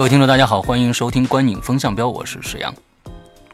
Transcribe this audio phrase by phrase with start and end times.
[0.00, 2.74] 各位听众，大家好，欢迎收听《观影风向标》，我是石阳，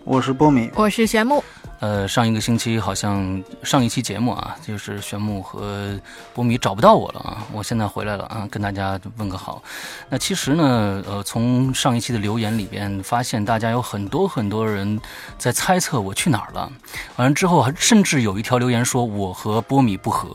[0.05, 1.43] 我是波米，我是玄木。
[1.79, 5.99] 呃，上一个星期好像上一期节目啊，就是玄木和
[6.33, 9.63] 波米找不到我了啊，我现在回来了啊，跟大家问个好。
[10.09, 14.99] 那其实呢，呃，从上一期的留言里边发现，大家有很多很多人
[15.37, 16.73] 在猜测我去哪儿了。
[17.17, 20.29] 完了之后，还甚至有一条留言说我和波米不和，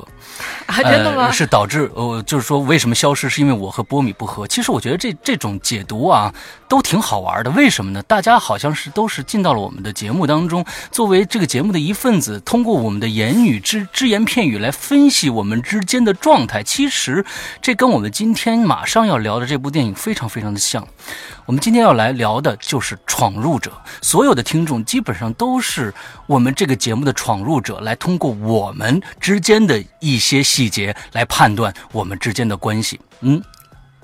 [0.67, 1.31] 啊，真的吗？
[1.31, 4.47] 是导致呃，就是说为什么消失，是因为我和波米不和。
[4.47, 6.31] 其实我觉得这这种解读啊，
[6.67, 7.49] 都挺好玩的。
[7.51, 8.03] 为什么呢？
[8.03, 16.61] 大家好像是都是进到了我们的节目当中，作为这个节目的一份子，通过我们的言语只只言片语来分析我们之间的状态。
[16.61, 17.25] 其实，
[17.61, 20.85] 这跟我们今天马上要聊的这部电影非常非常的像。
[21.45, 23.71] 我们今天要来聊的就是《闯入者》，
[24.01, 25.93] 所有的听众基本上都是
[26.27, 32.99] 我们这个节目的闯入者，来通过我们之间的一些细节来判断我们之间的关系。
[33.21, 33.41] 嗯，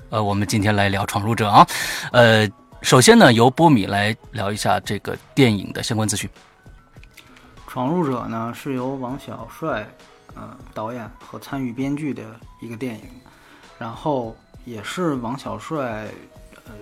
[0.08, 1.66] 呃，我们今天来聊《闯入者》啊，
[2.10, 2.48] 呃，
[2.80, 6.26] 首先呢，由波米来聊一下这个电影的相关资讯。
[7.78, 9.86] 《闯入者》呢是由王小帅
[10.34, 12.24] 呃导演和参与编剧的
[12.60, 13.04] 一个电影，
[13.78, 16.08] 然后也是王小帅
[16.66, 16.72] 呃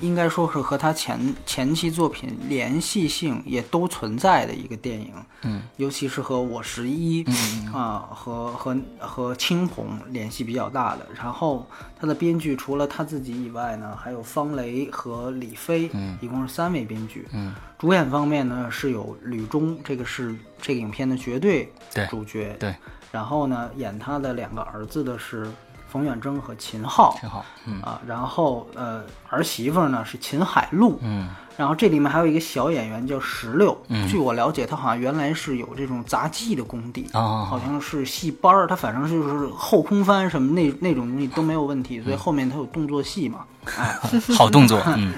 [0.00, 5.12] 应该说是和他前前期作品联系性也都存在的一个电影，
[5.42, 7.24] 嗯，尤其是和我十一
[7.72, 11.06] 啊和和和青红联系比较大的。
[11.14, 11.66] 然后
[11.98, 22.56] 他的编剧除了他自己以外呢，还有方雷和李飞，嗯一共是三位编剧，嗯主演方面呢是有吕中，这个是这个影片的绝对对主角。
[22.58, 22.74] 对。
[23.12, 25.50] 然后呢，演他的两个儿子的是
[25.90, 27.16] 冯远征和秦昊。
[27.20, 30.98] 挺好，嗯啊，然后呃，儿媳妇呢是秦海璐。
[31.02, 33.76] 嗯然后这里面还有一个小演员叫石榴。
[33.88, 37.06] 嗯据我了解，他好像原来是有这种杂技的功底。
[37.12, 43.44] 啊好像是戏班儿，他反正就是后空翻什么那那种东西都没有问题，所以后面他有动作戏嘛，
[43.76, 43.94] 哎，
[44.38, 45.12] 好动作，嗯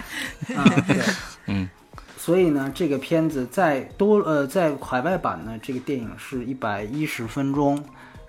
[0.56, 1.00] 啊， 对，
[1.46, 1.68] 嗯
[2.16, 7.80] 所以呢，这个片子在多呃在海外版呢，这个电影是一百一十分钟，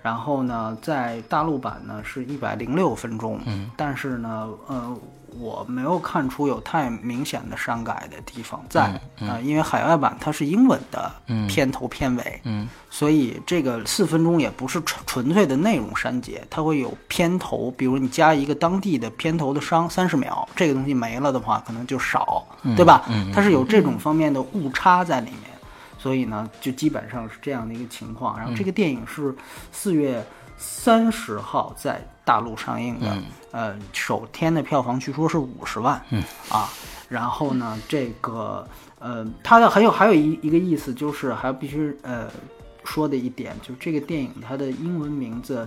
[0.04, 3.40] 然后呢，在大陆版呢是一百零六分钟。
[3.46, 4.94] 嗯，但是呢，呃，
[5.40, 23.08] 我没有看出有太明显的删改的地方在啊、嗯因为海外版它是英文的嗯片头片尾，嗯所以这个四分钟也不是纯纯粹的内容删节，它会有片头，比如你加一个当地的片头的商三十秒，这个东西没了的话，可能就少，对吧？
[23.32, 25.50] 它是有这种方面的误差在里面，
[26.04, 28.38] 所以呢，就基本上是这样的一个情况。
[28.38, 29.34] 然后这个电影是
[29.72, 30.22] 四月
[30.58, 33.24] 三十号在大陆上映的，嗯。
[33.52, 36.22] 呃，首天的票房据说是五十万，嗯。
[36.50, 36.68] 啊，
[37.08, 42.30] 然后呢，这个呃，它的还有还有一一个意思就是还必须呃
[42.84, 45.66] 说的一点，就是这个电影它的英文名字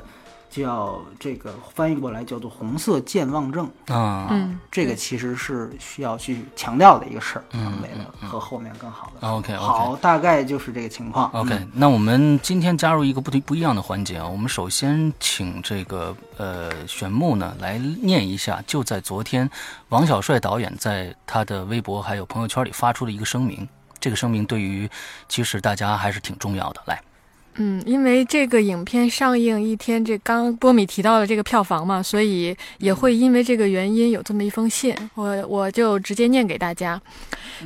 [0.49, 9.27] 叫这个翻译过来叫做《红色健忘症》，啊嗯，这个其实是需要去强调的一个事儿，嗯为了和后面更好的。
[9.27, 9.55] ，OK。
[9.55, 11.29] 好，大概就是这个情况。
[11.31, 14.27] OK，、嗯那我们今天加入一个不不一样的环节啊。
[14.27, 19.49] 我们首先请这个呃玄木呢来念一下，就在昨天，
[19.89, 23.67] 王小帅导演在他的微博还有朋友圈里发出的一个声明。
[23.99, 24.87] 这个声明对于
[25.27, 26.81] 其实大家还是挺重要的。
[26.85, 27.01] 来，
[27.59, 37.01] 嗯，因为这个影片上映一天，这刚波米提到了这个票房嘛，所以也会因为这个原因有这么一封信，我我就直接念给大家。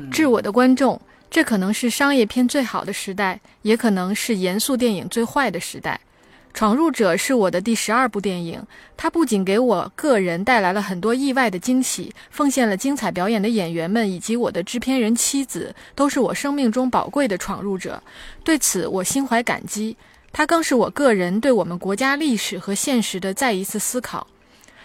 [0.10, 6.00] 致我的观众，这可能是商业片最好的时代，也可能是严肃电影最坏的时代。
[6.54, 8.62] 《闯入者》是我的第十二部电影，
[8.98, 18.02] 它不仅给我个人带来了很多意外的惊喜，奉献了精彩表演的演员们以及我的制片人妻子，都是我生命中宝贵的闯入者。
[18.44, 19.96] 对此，我心怀感激。
[20.34, 24.28] 它更是我个人对我们国家历史和现实的再一次思考。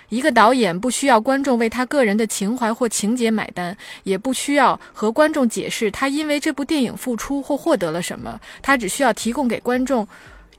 [0.08, 10.06] 一个导演不需要观众为他个人的情怀或情节买单，也不需要和观众解释他因为这部电影付出或获得了什么，他只需要提供给观众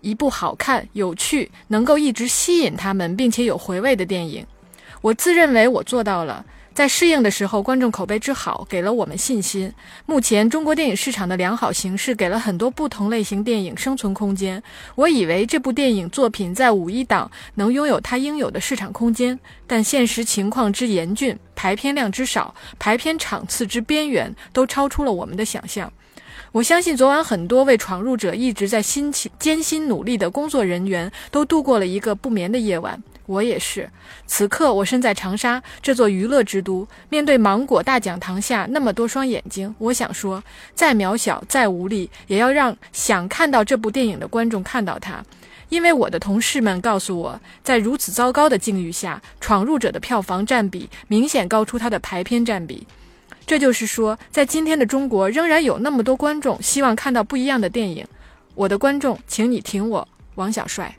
[0.01, 4.45] 一部好看、有趣、能够一直吸引他们并且有回味的电影。
[5.01, 6.45] 我自认为我做到了。
[6.73, 9.73] 在适应的时候，观众口碑之好给了我们信心。
[10.05, 14.61] 目前中国电影市场的良好形势给了很多不同类型电影生存空间。
[14.93, 25.91] 我以为这部电影作品在五一档能拥有它应有的市场空间，但现实情况之严峻、排片量之少、排片场次之边缘，都超出了我们的想象。
[26.53, 33.01] 我相信昨晚很多为闯入者一直在辛勤艰辛努力的工作人员都度过了一个不眠的夜晚。
[33.25, 33.89] 我也是。
[34.25, 40.41] 此刻我身在长沙这座娱乐之都，面对芒果大讲堂下那么多双眼睛，我想说，
[40.73, 45.21] 再渺小、再无力，也要让想看到这部电影的观众看到它。
[45.67, 52.87] 因为我的同事们告诉我，在如此糟糕的境遇下，《闯入者》的票房占比明显高出它的排片占比。
[53.47, 58.05] 这就是说，在今天的中国，仍然有那么多观众希望看到不一样的电影。
[58.53, 60.05] 我的观众，请你挺我，
[60.35, 60.93] 王小帅。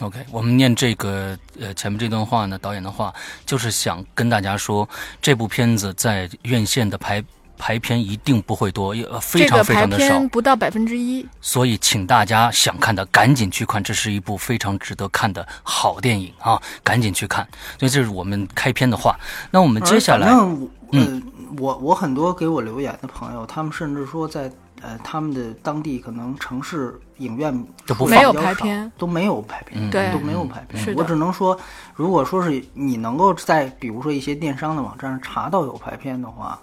[0.00, 3.12] OK，我们念这个呃前面这段话呢，导演的话
[3.44, 4.88] 就是想跟大家说，
[5.20, 7.20] 这部片子在院线的排
[7.58, 11.26] 排片一定不会多，也呃非常非常的少这个排片，不到百分之一。
[11.40, 17.44] 所以请大家想看的赶紧去看，这是一部非常值得看的好电影啊，赶紧去看。
[17.76, 19.18] 所以这是我们开篇的话。
[19.50, 21.22] 那我们接下来嗯呃，
[21.56, 24.52] 我我很多给我留言的朋友，他们甚至说在
[24.82, 30.82] 呃他们的当地可能城市影院就不没有排片，都没有排片，嗯都没有排片。
[30.82, 31.58] 是的我只能说，
[31.94, 36.58] 如果说是你能够在比如说一些电商的网站上查到有排片的话。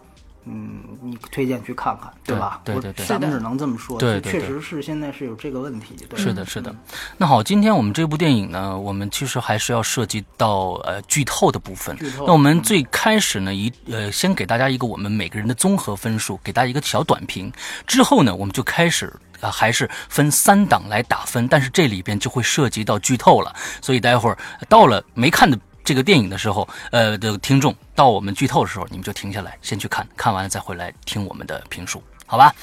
[0.45, 2.61] 嗯，你推荐去看看，对吧？
[2.63, 3.97] 对对对咱们只能这么说。
[3.99, 5.95] 对对对确实是现在是有这个问题。
[6.07, 6.73] 对是的，是的。
[7.17, 11.97] 那好，今天我们这部电影呢，我们其实还是要涉及到呃剧透的部分。
[11.97, 17.51] 剧透那我们最开始呢，一呃先给大家一个我们每个人的综合分数，给大家一个小短评。
[17.87, 24.37] 之后呢，我们就开始啊、还是分三档来打分，但是这里边就会涉及到剧透了，所以待会儿
[24.69, 25.59] 到了没看的。
[25.85, 32.53] 这个电影的时候，呃，的听众到我们剧透的时候，你们就停下来，先去看看完了再回来听我们的评述，好吧？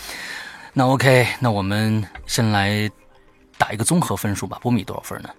[0.72, 2.90] 那 OK，那我们先来
[3.56, 4.58] 打一个综合分数吧。
[4.60, 5.30] 波米多少分呢？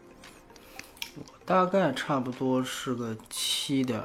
[1.46, 4.00] 大概差不多是个七点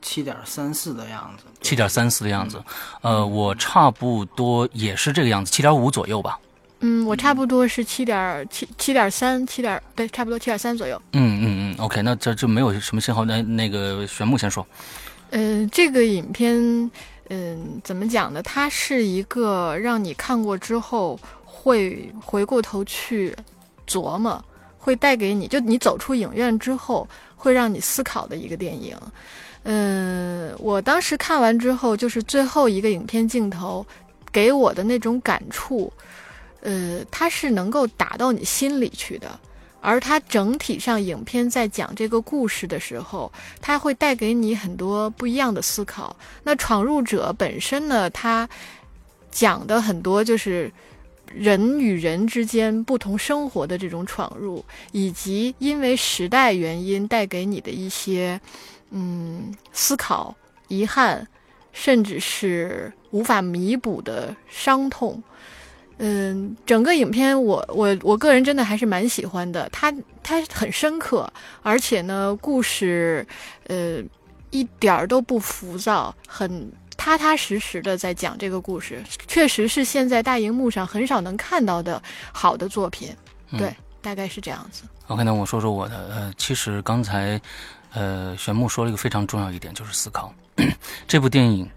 [0.00, 1.44] 七点三四的样子。
[1.60, 2.64] 七点三四的样子。
[3.02, 6.40] 呃，我差不多也是这个样子，七点五左右吧。
[6.80, 11.00] 嗯，我差不多是七点七七点三，七点对，差不多七点三左右。
[11.12, 13.24] 嗯嗯嗯，OK，那这就没有什么信号。
[13.24, 14.66] 那那个玄木先说。
[15.32, 16.90] 嗯、这个影片，
[17.28, 18.42] 嗯、怎么讲呢？
[18.42, 23.36] 它是一个让你看过之后会回过头去
[23.86, 24.42] 琢磨，
[24.78, 27.06] 会带给你，就你走出影院之后
[27.36, 28.96] 会让你思考的一个电影。
[29.64, 33.86] 嗯，我当时看完之后，就是最后一个影片镜头
[34.32, 35.92] 给我的那种感触，
[36.60, 39.38] 呃，它是能够打到你心里去的。
[39.82, 46.14] 而它整体上影片在讲这个故事的时候，它会带给你很多不一样的思考。
[46.42, 48.46] 那闯入者本身呢，它
[49.30, 50.70] 讲的很多就是
[51.32, 54.62] 人与人之间不同生活的这种闯入，
[54.92, 58.38] 以及因为时代原因带给你的一些
[58.90, 60.36] 嗯思考、
[60.68, 61.26] 遗憾，
[61.72, 65.22] 甚至是无法弥补的伤痛。
[66.02, 71.30] 嗯，整个影片我我我个人真的还是蛮喜欢的，它它很深刻，
[71.62, 73.26] 而且呢，故事
[73.66, 74.02] 呃
[74.50, 82.02] 一点儿都不浮躁，很踏踏实实的在讲这个故事，确实是现在大荧幕上很少能看到的
[82.32, 83.14] 好的作品，
[83.58, 84.84] 对，大概是这样子。
[85.08, 85.96] OK，那我说说我的。
[86.08, 87.38] 呃，其实刚才
[87.92, 90.32] 呃玄木说了一个非常重要一点，就是思考。
[91.06, 91.68] 这部电影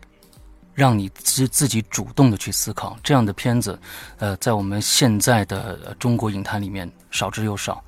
[0.74, 3.80] 让你自自己主动的去思考，这样的片子，
[4.18, 7.84] 呃，在我们现在的、中国影坛里面少之又少。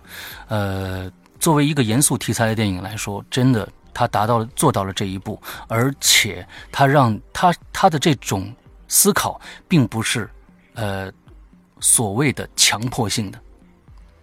[0.47, 8.53] 呃，作为一个严肃题材的电影来说，真的它达到了做到了这一步，而且它让它它的这种
[8.87, 10.29] 思考并不是
[10.73, 11.11] 呃
[11.79, 13.39] 所谓的强迫性的。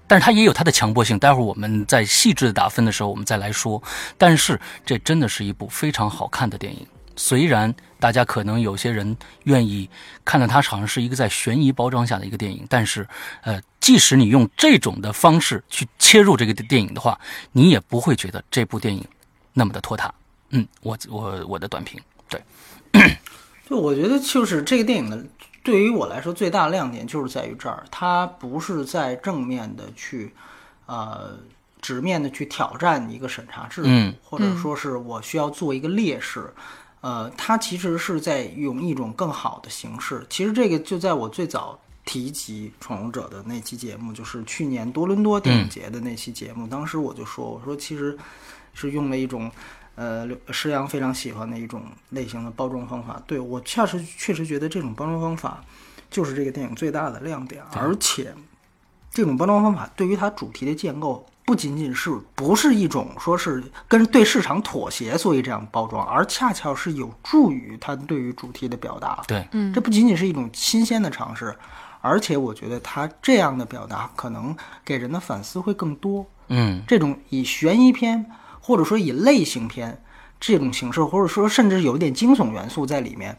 [0.06, 3.82] 但是它也有它的强迫性，待会儿我们在细致的打分的时候，我们再来说。
[4.18, 6.86] 但是这真的是一部非常好看的电影。
[7.16, 9.88] 虽然大家可能有些人愿意
[10.24, 13.06] 看到它好像是一个在悬疑包装下的一个电影，但是，
[13.42, 17.18] 呃，即使你用这种的方式去切入这个电影的话，
[17.52, 19.04] 你也不会觉得这部电影
[19.52, 20.12] 那么的拖沓。
[20.50, 22.42] 嗯，我我我的短评，对，
[23.68, 25.24] 就我觉得，就是这个电影的，
[25.62, 30.34] 对于我来说最大的亮点就是在于这儿，它不是在正面的去，
[30.86, 31.38] 呃，
[31.80, 36.52] 直面的去挑战一个审查制度，嗯或者说是我需要做一个劣势。
[37.02, 40.24] 呃，它其实是在用一种更好的形式。
[40.30, 48.16] 其实这个就在我最早提及《闯入者》的那期节目，就是去年多伦多电影节的那期节目，当时我就说，我说其实
[48.72, 49.50] 是用了一种
[49.94, 53.22] 呃，石阳非常喜欢的一种类型的包装方法。
[53.26, 55.62] 对我确实确实觉得这种包装方法
[56.10, 58.34] 就是这个电影最大的亮点，而且
[59.10, 69.22] 这种包装方法对于它主题的建构，不仅仅是不是一种说是跟对市场妥协，所以这样包装，而恰巧是有助于它对于主题的表达。
[69.26, 71.54] 对，嗯这不仅仅是一种新鲜的尝试，
[72.00, 76.24] 而且我觉得它这样的表达可能给人的反思会更多。
[76.48, 78.24] 嗯这种以悬疑片
[78.60, 80.02] 或者说以类型片
[80.38, 83.36] 这种形式，或者说甚至有一点惊悚元素在里面，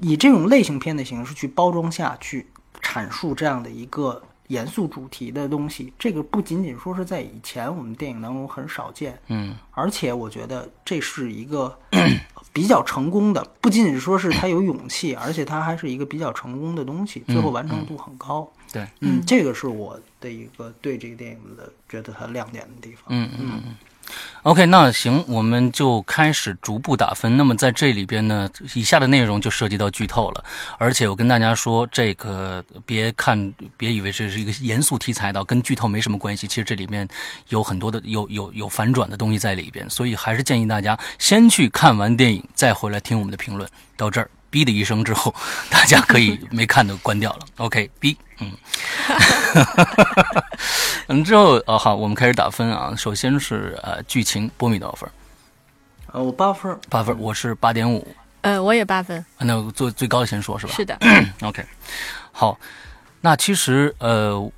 [0.00, 2.46] 以这种类型片的形式去包装下去
[2.82, 11.76] 阐述这样的一个严肃主题的东西，这个不仅仅说是在以前我们电影当中很少见，嗯而且我觉得这是一个
[12.52, 18.50] 比较成功的，不仅仅说是他有勇气，而且他还是一个比较成功的东西，最后完成度很高。
[18.72, 23.04] 对，嗯，这个是我的一个对这个电影的觉得它亮点的地方。
[23.08, 23.74] 嗯嗯嗯。
[24.42, 27.36] OK，那行，我们就开始逐步打分。
[27.36, 30.44] 那么在这里边呢，以下的内容就涉及到剧透了。
[30.78, 36.46] 而且我跟大家说，这个别看，别以为这是一个严肃题材的，跟剧透没什么关系。
[36.46, 37.08] 其实这里面
[37.48, 43.68] 有很多的有有有反转的东西在里边，所以还是建议大家先去看完电影，再回来听我们的评论。
[43.96, 45.34] 到这儿，哔的一声之后，
[45.70, 47.40] 大家可以 没看的关掉了。
[47.56, 48.52] OK，哔，嗯。
[51.08, 52.94] 嗯，之后啊，好，我们开始打分啊。
[52.96, 55.10] 首先是呃，剧情，波米多少分？
[56.12, 58.06] 呃，我八分，八分，我是八点五。
[58.42, 60.74] 呃，我也八分，那最最高的先说是吧？
[60.76, 60.96] 是的
[61.42, 61.64] ，OK，
[62.30, 62.56] 好，
[63.20, 64.52] 那其实呃，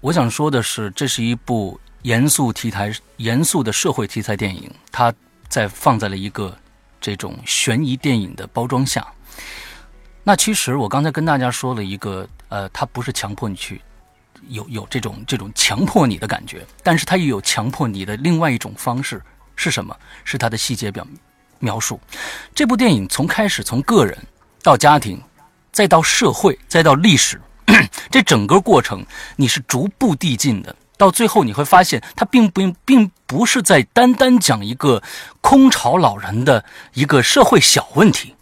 [0.00, 5.12] 我想说的是，这是一部严肃题材、严肃的社会题材电影，它
[5.48, 6.56] 在放在了一个
[7.02, 9.06] 这种悬疑电影的包装下。
[10.24, 13.82] 那其实我刚才跟大家说了一个，呃，它不是强迫你去
[14.48, 19.20] 有有这种这种强迫你的感觉，但是它也有强迫你的另外一种方式
[19.56, 19.94] 是什么？
[20.22, 21.04] 是它的细节表
[21.58, 22.00] 描述。
[22.54, 24.16] 这部电影从开始从个人
[24.62, 25.20] 到家庭，
[25.72, 27.40] 再到社会，再到历史，
[28.08, 29.04] 这整个过程
[29.34, 30.74] 你是逐步递进的。
[30.96, 35.02] 到最后你会发现，它并不并不是在单单讲一个
[35.40, 38.34] 空巢老人的一个社会小问题，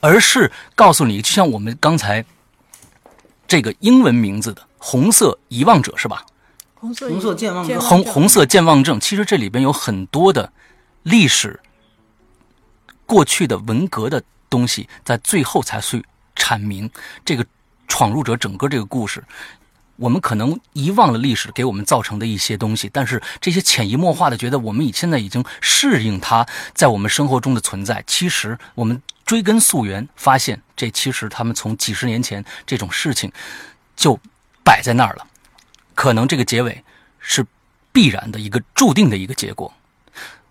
[0.00, 2.24] 而是告诉你，就像我们刚才
[3.48, 6.24] 这个英文名字的“红色遗忘者”是吧？
[6.74, 10.52] 红色红色健忘症红红色健忘症，其实这里边有很多的
[11.02, 11.58] 历史、
[13.06, 16.04] 过去的文革的东西，在最后才去
[16.36, 16.90] 阐明
[17.24, 17.46] 这个
[17.88, 19.24] 闯入者整个这个故事。
[19.96, 28.02] 我们可能遗忘了历史给我们造成的一些东西，但是这些潜移默化的觉得我们已现在已经适应它在我们生活中的存在。
[28.06, 33.30] 其实我们追根溯源，发现这其实他们从几十年前这种事情
[33.96, 34.18] 就
[34.64, 35.26] 摆在那儿了。
[35.94, 36.82] 可能这个结尾
[37.20, 37.46] 是
[37.92, 39.72] 必然的一个注定的一个结果。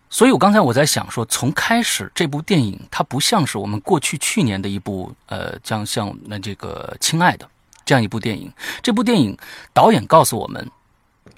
[0.10, 7.46] 所以我刚才我在想说，从开始这部电影它不像是我们过去去年的一部呃，像像那这个《亲爱的》
[7.86, 8.52] 这样一部电影。
[8.82, 9.38] 这部电影
[9.74, 10.70] 导演告诉我们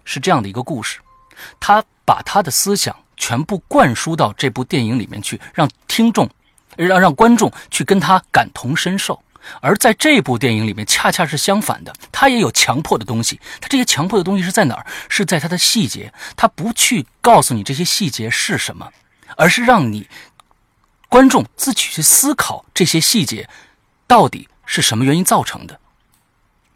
[0.04, 1.00] 是这样的一个故事，
[1.60, 6.30] 他把他的思想全部灌输到这部电影里面去，让听众
[6.75, 9.22] 让让观众去跟他感同身受。
[9.62, 13.40] 而在这部电影里面，恰恰是相反的，他也有强迫的东西。
[13.62, 14.86] 他这些强迫的东西是在哪儿？
[15.08, 16.12] 是在他的细节。
[16.36, 18.92] 他不去告诉你这些细节是什么，
[19.38, 20.10] 而是让你
[21.10, 23.48] 观众自己去思考这些细节
[24.08, 25.80] 到底是什么原因造成的。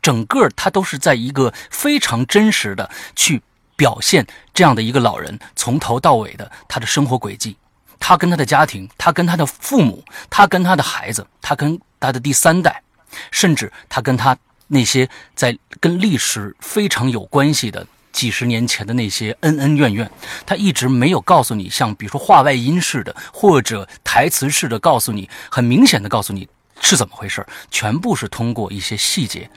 [0.01, 3.41] 整个他都是在一个非常真实的去
[3.75, 7.55] 表现这样的一个老人从头到尾的他的生活轨迹。
[8.01, 12.81] 他跟他的家庭，他跟他的父母，他跟他的孩子，他跟他的第三代，
[13.29, 14.35] 甚至他跟他
[14.67, 20.09] 那些在跟历史非常有关系的几十年前的那些恩恩怨怨，
[20.45, 26.47] 他一直没有告诉你，像比如说话外音似的，或者台词似的告诉你，很明显的告诉你
[26.79, 29.49] 是怎么回事，全部是通过一些细节，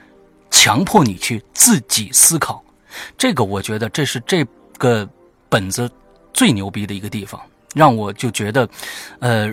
[0.52, 2.62] 强迫你去自己思考。
[3.18, 4.46] 这个我觉得这是这
[4.78, 5.08] 个
[5.48, 5.90] 本子
[6.32, 7.40] 最牛逼的一个地方。
[7.74, 8.68] 让我就觉得，
[9.18, 9.50] 呃，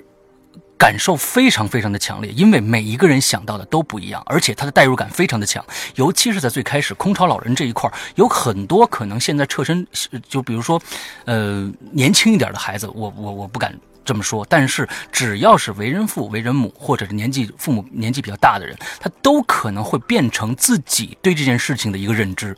[0.77, 5.65] 感受非常非常的强烈，因为每一个人想到的都不一样，而且他的代入感非常的强，
[5.95, 9.87] 尤其是在最开始空巢老人这一块有很多可能现在侧身，
[10.27, 10.81] 就比如说，
[11.23, 13.73] 呃，年轻一点的孩子，我我我不敢
[14.09, 22.57] 这么说，但是只要是为人父、为人母，或者是年纪父母年纪比较大的人，他都可能会变成自己对这件事情的一个认知，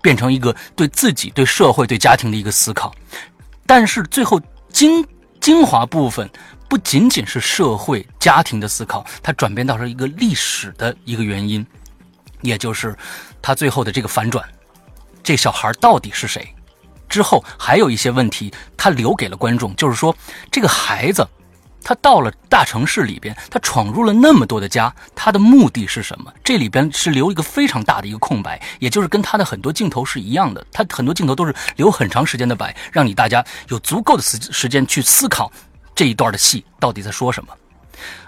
[0.00, 2.94] 变成一个对自己、对社会、对家庭的一个思考，
[3.66, 4.40] 但是最后。
[4.70, 5.04] 精
[5.40, 6.28] 精华部分
[6.68, 11.66] 不仅仅是社会家庭的思考，它转变到了一个历史的一个原因，
[12.42, 12.94] 也就是
[13.40, 14.46] 他最后的这个反转，
[15.22, 16.54] 这小孩到底是谁？
[17.08, 20.14] 之后还有一些问题，他留给了观众，就是说
[20.50, 21.26] 这个孩子。
[21.80, 26.30] 他到了大城市里边，他闯入了那么多的家，他的目的是什么？
[26.44, 35.50] 这里边是留一个非常大的一个空白，也就是跟他的很多镜头是一样的，他很多镜头都是留很长时间的白，让你大家有足够的时时间去思考
[35.94, 37.54] 这一段的戏到底在说什么。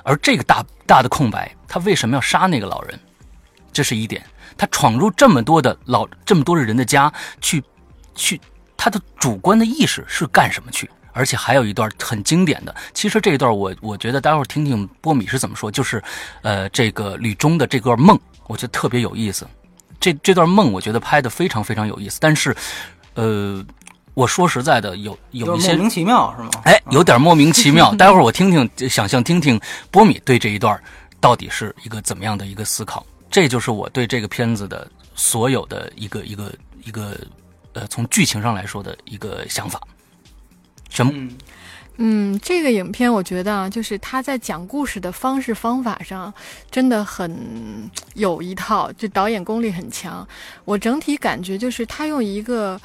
[0.05, 2.99] 而这个大大的空白，他为什么要杀那个老人？
[3.73, 4.25] 这是一点。
[4.57, 7.63] 他闯入这么多的老这么多的人的家去，
[8.15, 8.41] 去
[8.83, 10.89] 他的主观的意识是干什么去？
[11.13, 16.03] 而且还有一段很经典的，其实这一段我我觉得待会儿听听波米是怎么说，就是，
[16.41, 19.47] 呃，这个吕中的这段梦，我觉得特别有意思。
[20.01, 22.57] 这这段梦我觉得拍的非常非常有意思，但是，
[23.13, 23.63] 呃，
[24.15, 26.51] 我说实在的，有有一些莫名其妙是吗？
[26.65, 27.93] 哎，有点莫名其妙。
[28.01, 29.61] 待会儿我听听，想象听听
[29.91, 30.83] 波米对这一段
[31.21, 33.05] 到底是一个怎么样的一个思考。
[33.31, 36.51] 这就是我对这个片子的所有的一个一个
[36.83, 37.15] 一个，
[37.73, 39.81] 呃，从剧情上来说的一个想法。
[40.89, 41.13] 什么？
[42.03, 46.33] 嗯，这个影片我觉得啊，就是他在讲故事的方式方法上
[46.71, 50.27] 真的很有一套，就导演功力很强。
[50.65, 52.81] 我整体感觉就是他用一个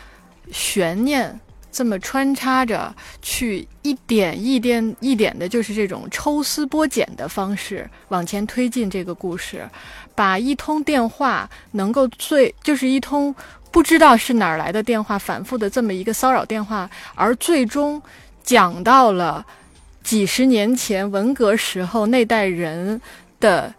[0.52, 1.40] 悬念
[1.72, 9.68] 这么穿插着，去一点一点一点的，就是这种抽丝剥茧的方式往前推进这个故事，
[10.14, 13.34] 把一通电话能够最就是一通。
[13.76, 18.02] 不知道是哪儿来的电话，反复的这么一个骚扰电话，而最终
[18.42, 19.46] 讲到了
[20.02, 23.02] 几十年前文革时候那代人
[23.38, 23.76] 的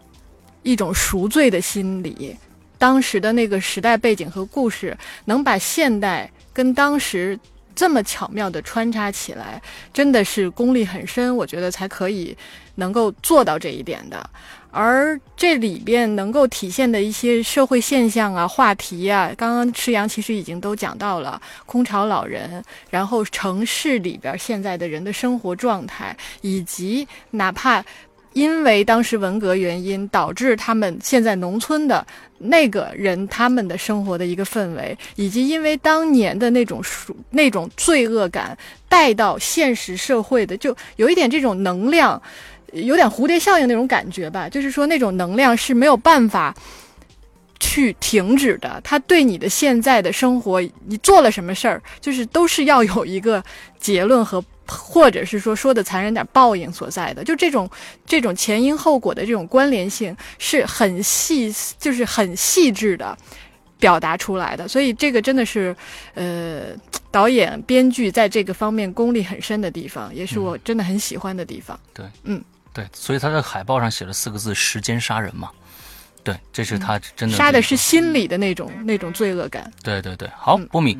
[0.63, 2.37] 一种赎罪的心理，
[2.77, 7.39] 当时的那个时代背景和故事，能把现代跟当时
[7.75, 9.63] 这么巧妙的穿插起来，
[9.95, 12.37] 真的是功力很深，我觉得才可以
[12.75, 14.29] 能够做到这一点的。
[14.79, 27.83] 而这里边能够体现的一些社会现象啊、话题啊，刚刚赤阳其实已经都讲到了空巢老人，然后城市里边现在的人的生活状态，以及哪怕
[28.35, 32.07] 因为当时文革原因导致他们现在农村的
[32.37, 36.83] 那个人他们的生活的一个氛围，以及因为当年的那种
[37.31, 38.55] 那种罪恶感
[38.91, 42.21] 带到现实社会的，就有一点这种能量。
[42.73, 46.55] 有点蝴蝶效应那种感觉吧，就是说那种能量是没有办法
[47.59, 48.81] 去停止的。
[48.85, 53.43] 它对你的现在的生活，你做了什么事儿，就是都是要有一个
[53.79, 57.25] 结论和，或者是说说的残忍点，报应所在的。
[57.25, 57.71] 就这种
[58.05, 63.17] 这种前因后果的这种关联性是很细，就是很细致的
[63.79, 64.69] 表达出来的。
[64.69, 65.75] 所以这个真的是，
[66.15, 66.67] 呃，
[67.11, 71.79] 导演编剧在这个方面功力很深的地方，也是我真的很喜欢的地方。
[71.95, 72.43] 对，嗯。
[72.77, 75.51] 对，所以他在海报上写了四个字“时间杀人”嘛。
[76.23, 79.73] 对，这是他真的杀的是心里的那种那种罪恶感。
[79.83, 80.99] 对对对，好，波米，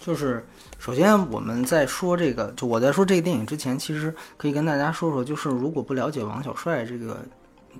[0.00, 0.42] 就是
[0.78, 7.22] 首先我们在说这个，就我在说这个电影之前，其实可以跟大家说说，就是如果不了解王小帅这个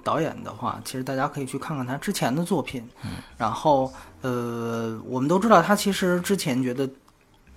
[0.05, 2.87] 导演的话，其实大家可以去看看他之前的作品。
[3.03, 6.87] 嗯，然后呃，我们都知道他其实之前觉得。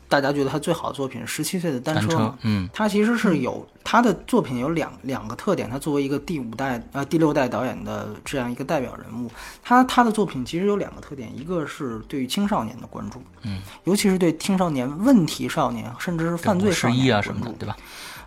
[0.08, 2.38] 大家觉得他最好的作品是《十七岁的单车》嘛？
[2.44, 5.70] 嗯，他其实是有他的作品有两两个特点。
[5.70, 9.30] 他作为一个第五代呃第六代导演的这样一个代表人物，
[9.64, 17.76] 他他的作品其实有两个特点，一个是对于青少年的关注，嗯，尤其是对青少年问题少年甚至是犯罪少年啊什么的，对吧？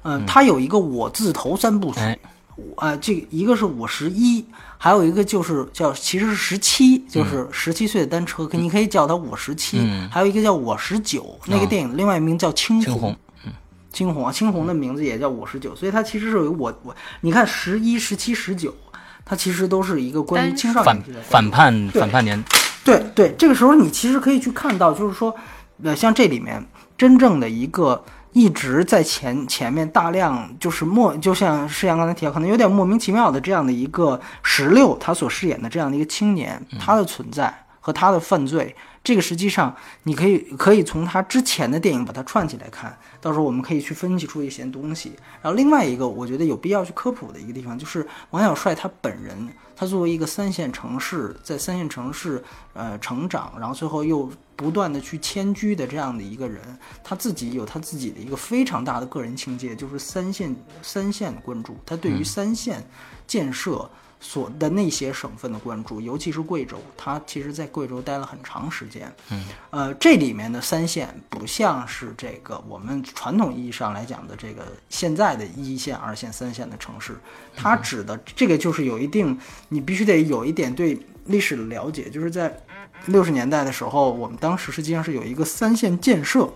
[0.03, 2.01] 嗯，他有一个我字头三部曲，
[2.77, 4.45] 呃，这一个是我十一。
[4.81, 9.81] 还有一个就是叫，其实是十七，就是十七岁的单车，你可以叫它我十七。
[10.09, 13.17] 还有一个叫我十九，那个电影另外一名叫青红，
[13.93, 18.73] 青红啊，青红的名字也叫我十九，所以它其实是有我我，你看十一、十七、十九，
[19.25, 22.43] 它其实都是一个关于青少年的反叛反叛年。
[22.85, 25.35] 对对，这个时候你其实可以去看到，就是说，
[25.83, 26.65] 呃，像这里面
[26.97, 28.05] 真正的一个。
[28.33, 38.75] 一直在前前面大量就是莫，就像世阳刚才提到，可能有点莫名其妙的这样的一个石榴，他所饰演的这样的一个青年，他的存在和他的犯罪，
[39.09, 45.13] 这个实际上你可以可以从他之前的电影把它串起来看，到时候我们可以去分析出一些东西。
[45.41, 49.49] 然后另外一个我觉得有必要去科普的一个地方，就是王小帅他本人。
[49.75, 52.45] 他作为一个三线城市，在三线城市
[52.75, 56.61] 呃成长，然后最后又不断的去迁居的这样的一个人，
[57.03, 62.87] 他自己有他自己的一个非常大的个人情结，就是三线三线关注，他对于三线
[63.27, 63.91] 建设。
[64.21, 69.13] 所的那些省份的关注，尤其是贵州，他其实在贵州待了很长时间。
[69.31, 77.17] 嗯，呃，这里面的三线不像是这个我们传统意义上来讲的这个现在的一线、二线、三线的城市，
[77.57, 82.61] 它指的这个就是有一定，你必须得有一点对历史的了解，就是在
[83.07, 86.53] 六十年代的时候，我们当时实际上是有一个三线建设，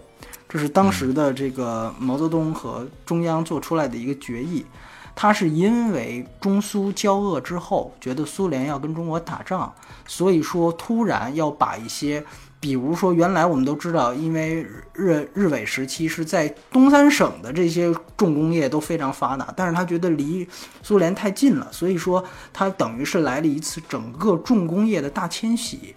[0.48, 4.66] 这是当时的这个毛泽东和中央做出来的一个决议。
[5.14, 9.72] 他是因为中苏交恶之后，觉得苏联要跟中国打仗，
[10.06, 12.24] 所以说突然要把一些，
[12.58, 20.48] 比如说原来我们都知道，因为日日伪时期是在东三省的这些重工业都非常发达，但是他觉得离
[20.82, 25.94] 苏联太近了，所以说他等于是来了一次整个重工业的大迁徙，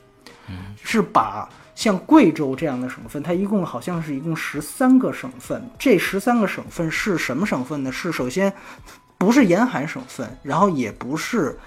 [0.84, 1.49] 是把。
[1.75, 5.62] 像贵州这样的省份，它一共好像是一共十三个省份。
[5.78, 7.91] 这十三个省份是什么省份呢？
[7.91, 8.54] 是首先
[9.17, 11.58] 不是沿海省份，然后也不是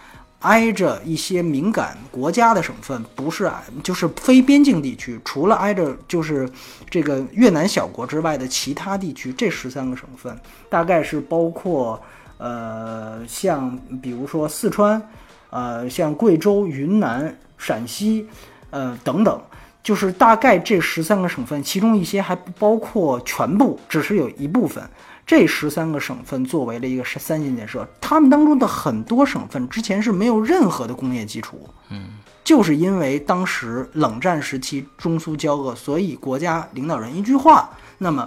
[0.40, 3.50] 挨着一些敏感国家的省份，不是
[3.82, 6.48] 就是非边境地区，除了挨着就是
[6.88, 9.32] 这个越南小国之外的其他地区。
[9.32, 12.00] 这十三个省份大概是包括
[12.36, 15.02] 呃，像比如说四川，
[15.50, 18.28] 呃，像贵州、云南、陕西，
[18.70, 19.40] 呃等等。
[19.80, 24.84] 就是大概这十三个省份，其中一些还不包括全部，只是有一部分。
[25.28, 32.12] 这十三个省份作为了一个三线建设，他们当中的很多省份之前是没有任何的工业基础，嗯，
[32.42, 38.26] 就是因为当时冷战时期中苏交恶，所以国家领导人一句话，那么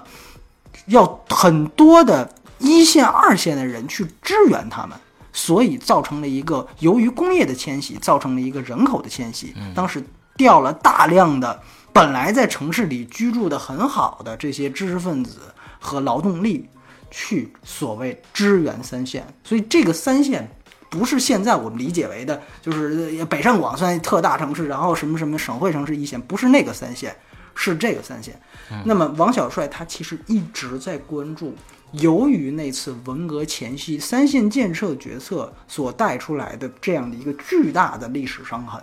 [0.86, 4.96] 要很多的一线、二线的人去支援他们，
[5.34, 9.56] 所以造成了一个由于工业的迁徙，造成了一个人口的迁徙。
[9.74, 10.04] 当时。
[10.38, 11.62] 调了大量的
[11.94, 15.40] 本来在城市里居住的很好的这些知识分子
[15.80, 16.68] 和劳动力，
[17.12, 19.28] 去所谓支援三线。
[19.44, 20.50] 所以这个三线
[20.90, 27.16] 不是现在我们理解为的，就是北上广算特大城市，然后什么什么省会城市一线，不是那个三线，
[27.54, 28.40] 是这个三线。
[28.86, 31.54] 那么王小帅他其实一直在关注，
[31.92, 38.82] 由于那次文革前夕三线建设决策所带出来的这样的一个巨大的历史伤痕。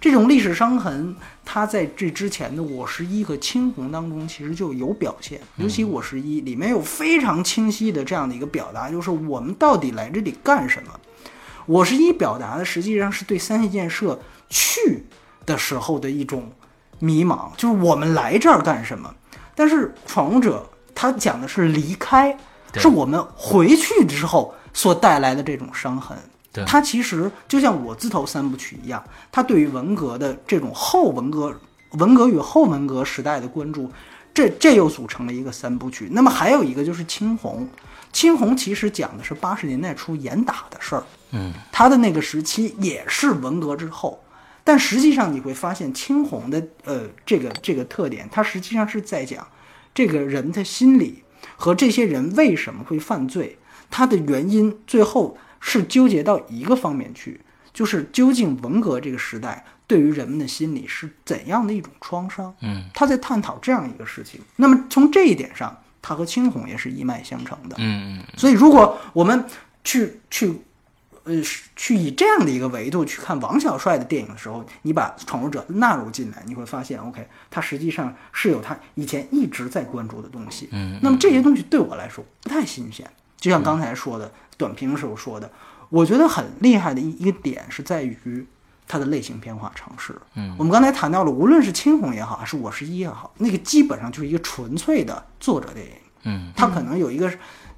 [0.00, 10.92] 这种历史伤痕，它在这之前的《我十一》和《青红》当中其实就有表现，尤其《我十一》里面有非常清晰的这样的一个表达，就是我们到底来这里干什么？
[11.66, 15.04] 《我十一》表达的实际上是对三线建设去
[15.46, 16.50] 的时候的一种
[16.98, 19.14] 迷茫，就是我们来这儿干什么？
[19.54, 22.36] 但是《闯入者》他讲的是离开，
[22.74, 26.16] 是我们回去之后所带来的这种伤痕。
[26.66, 31.58] 它其实就像我自投三部曲一样，他对于文革的这种后文革、
[31.92, 33.90] 文革与后文革时代的关注，
[34.34, 36.08] 这这又组成了一个三部曲。
[36.12, 37.66] 那么还有一个就是青红，
[38.12, 44.22] 青红其实讲的是八十年代初严打的事儿，嗯，他的那个时期也是文革之后，
[44.62, 49.46] 但实际上你会发现青红的呃这个这个特点，它实际上是在讲
[49.94, 51.22] 这个人的心理
[51.56, 53.56] 和这些人为什么会犯罪，
[53.90, 55.38] 他的原因最后。
[55.64, 57.40] 是纠结到一个方面去，
[57.72, 62.52] 就是究竟文革这个时代对于人们的心理是怎样的一种创伤？
[62.60, 64.40] 嗯，他在探讨这样一个事情。
[64.56, 67.76] 那么从这一点上，他和青红也是一脉相承的。
[67.78, 68.24] 嗯嗯。
[68.36, 69.44] 所以，如果我们
[69.84, 70.52] 去去
[71.22, 71.40] 呃
[71.76, 80.68] 去以这样的一个维度去看王小帅的电影的时候，你把《闯入者》纳入进来，你会发现，OK，他实际上是有他以前一直在关注的东西。
[80.72, 80.98] 嗯。
[81.00, 84.32] 那么这些东西对我来说不太新鲜，就像刚才说的。
[84.56, 85.50] 短评时候说的，
[85.88, 88.46] 我觉得很厉害的一一个点是在于
[88.86, 90.14] 它的类型变化尝试。
[90.34, 95.92] 嗯，我们刚才谈到了，无论是青红也好，还是我是一也好，那个基本上就是一个纯粹的作者电影。
[96.24, 97.30] 嗯，它可能有一个。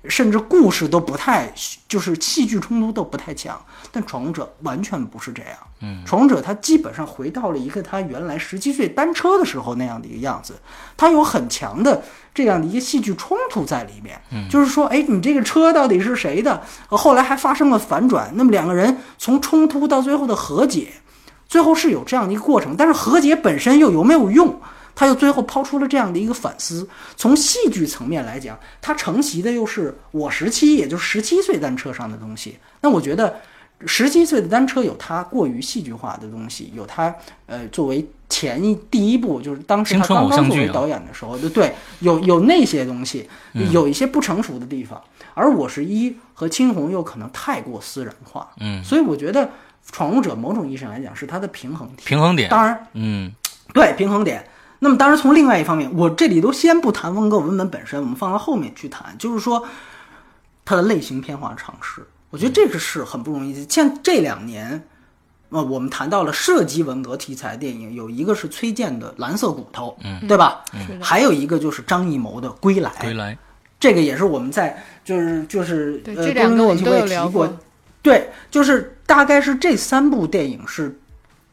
[0.08, 1.52] 甚至故事都不太，
[1.88, 5.52] 就是戏剧冲突都不太强，但闯入者完全不是这样。
[5.80, 10.54] 嗯，闯入者他基本上回到了一个他原来十七岁单车的时候那样的一个样子，
[10.96, 12.02] 他有很强的
[12.34, 14.20] 这样的一个戏剧冲突在里面。
[14.30, 16.62] 嗯，就是说，哎，你这个车到底是谁的？
[16.88, 20.92] 后来还发生了反转，那么两个人从冲突到最后的和解，
[21.48, 24.60] 最后是有这样的一个过程，但是和解本身又有没有用？
[24.94, 32.58] 他又最后抛出了这样的一个反思，从戏剧层面来讲，他承袭的又是我十七，也就是十七岁单车上的东西。
[32.80, 33.40] 那我觉得，
[33.86, 37.14] 十七岁的单车有它过于戏剧化的东西，有它
[37.46, 43.28] 呃作为前一第一部，就是当时他刚刚作为导演的时候，对对，有有那些东西，
[43.72, 45.00] 有一些不成熟的地方。
[45.34, 49.44] 而我十一和青红又可能太过私人化，嗯，所以我觉得
[49.90, 52.48] 《闯入者》某种意义上来讲是它的平衡平衡点。
[52.48, 53.32] 当然，嗯，
[53.72, 54.46] 对平衡点。
[54.80, 59.16] 那么，当然，从另外一方面，我这里都先不谈文革文本本身，我们放到后面去谈。
[59.18, 59.66] 就是说，
[60.62, 63.66] 它的类型偏化尝试，我觉得这个是很不容易的。
[63.70, 64.82] 像这两年，
[65.48, 70.62] 呃，我们谈到了涉及文革题材电影，有一个是崔健的《蓝色骨头》，嗯，对吧？
[70.74, 72.90] 嗯，还有一个就是张艺谋的《归来》。
[73.00, 73.38] 归来，
[73.80, 77.50] 这个也是我们在就是就是呃，这两个我们都有提过。
[78.02, 81.00] 对，就是大概是这三部电影是。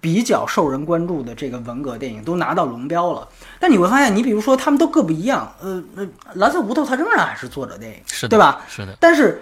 [0.02, 3.26] 比较受人关注的这个文革电影都拿到龙标了。
[3.60, 5.56] 但你会发现，你比如说他们都各不一样。
[5.62, 8.66] 呃呃，蓝色骨头它仍然还是作者电影，是的，对吧？
[8.68, 8.98] 是的。
[9.00, 9.42] 但是，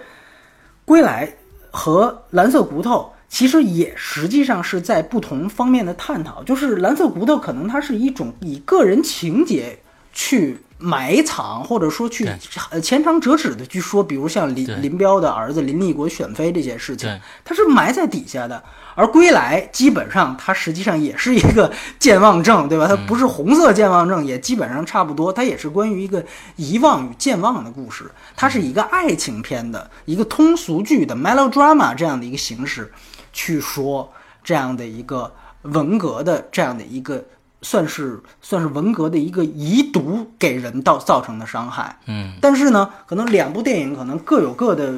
[0.84, 1.28] 归来
[1.70, 6.44] 和蓝色骨头其实也实际上是在不同方面的探讨。
[6.44, 9.80] 就是蓝色骨头可能它是一种以个人情节
[10.12, 10.60] 去。
[10.82, 12.26] 埋藏，或者说去
[12.70, 18.62] 呃前长折纸的去说，比如像林林彪的儿子林立国选妃这些事情，它是埋在底下的。
[19.00, 22.86] 而归来基本上，它实际上也是一个健忘症，对吧？
[22.86, 25.32] 它不是红色健忘症，也基本上差不多。
[25.32, 26.22] 它也是关于一个
[26.56, 28.10] 遗忘与健忘的故事。
[28.36, 32.92] 它是一个爱情片的一个通俗剧的 melodrama 这样的一个形式
[33.32, 34.12] 去说
[34.44, 35.32] 这样的一个
[35.62, 37.24] 文革的这样的一个。
[37.62, 44.94] 算是算是文革的一个遗毒给人到造成的伤害，嗯，但是呢，可能两部电影可能各有各的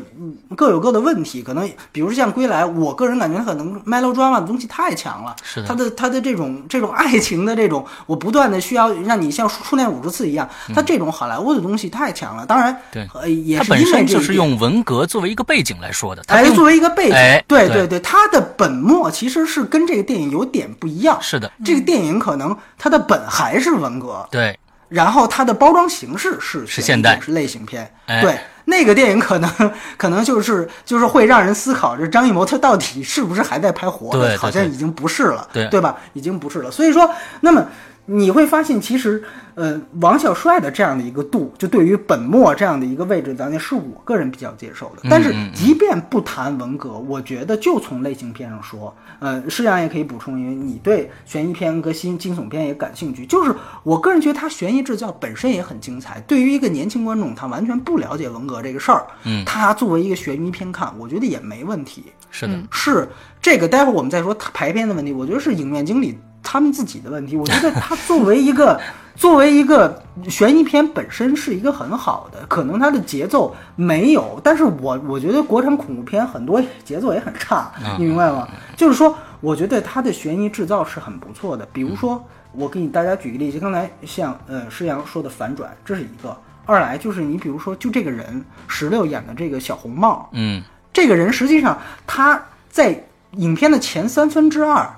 [0.57, 12.47] 各有各的问题，可能比如像《归来》，我个人感觉它可能 melodrama 的东西太强了，是的，它的它的这种这种爱情的这种，我不断的需要让你像初恋五十次一样，他这种好莱坞的东西太强了。
[12.47, 17.73] 当然，对，呃，也是因为就是用文革作为一个背景来说的，哎，作为一个背景，对。
[17.73, 23.21] 对对，它的本末其实是跟这个电影有点不一样，是的，这个电影可能它的本。
[23.29, 29.51] 还是文革对，然后它的包装形式是是现代是类型片，对那个电影可能
[29.97, 34.37] 可能就是就是会让人思考，这张艺谋他到底是不是还在拍活的？
[34.39, 35.97] 好像已经不是了，对对吧？
[36.13, 36.71] 已经不是了。
[36.71, 37.11] 所以说，
[37.41, 37.65] 那么。
[38.07, 39.23] 你会发现，其实，
[39.55, 45.09] 呃，王小帅的这样的一个度，就对于本末这样的一个位置，咱是我个人比较接受的。
[45.09, 53.25] 但是，即便不谈文革，我觉得就从类型片上说，呃，施阳也可以补充，因为你对悬疑片和新惊悚片也感兴趣。
[53.25, 56.21] 就是我个人觉得，他悬疑制造本身也很精彩。
[56.23, 62.07] 对于一个年轻观众，他完全不了解文革这个事儿，嗯，他作为一个悬疑片看，我觉得也没问题。
[62.33, 63.09] 是的，是
[63.41, 63.69] 这个。
[63.69, 66.19] 待会儿我们再说排片的问题，我觉得是影院经理。
[66.43, 68.81] 他们自己的问题，我觉得他作为一个
[69.15, 78.49] 作为一个悬疑片本身是一个很好的，可能它的节奏没有，但是我我觉得国产恐怖片很多节奏也很差，你明白吗？
[78.75, 81.69] 就是说，我觉得它的悬疑制造是很不错的。
[81.75, 92.99] 比如说，我给你大家举个例子，刚才像呃施阳说的反转，这是一个；二来就是你比如说，就这个人石榴演的这个小红帽，嗯，这个人实际上他在
[93.33, 94.91] 影片的前三分之二。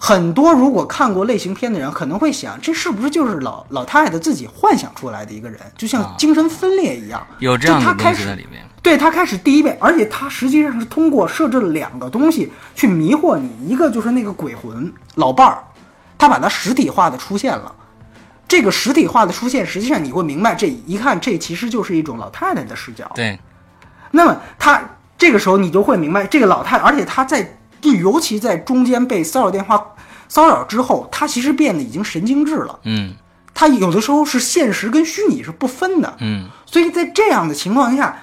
[0.00, 7.26] 很多如果看过类型片的人可能会想，这是不是就是老老太太自己幻想出来的一个人，就像精神分裂一样？
[7.40, 8.64] 有这样的东西在里面。
[8.80, 15.58] 对他开始第一遍，而且他实际上是通过设置了两个东西去迷惑你，一个就是那个鬼魂老伴儿，
[16.16, 17.74] 他把它实体化的出现了。
[18.46, 23.10] 这个实体化的出现，实际上你会明白，这一看这其实就是一种老太太的视角。
[23.16, 23.36] 对。
[24.12, 24.80] 那么他
[25.18, 27.57] 这个时候你就会明白，这个老太，而且他在。
[27.82, 29.94] 尤其在中间被骚扰电话
[30.28, 32.78] 骚扰之后，他其实变得已经神经质了。
[32.84, 33.14] 嗯，
[33.54, 36.16] 他有的时候是现实跟虚拟是不分的。
[36.20, 38.22] 嗯，所以在这样的情况下。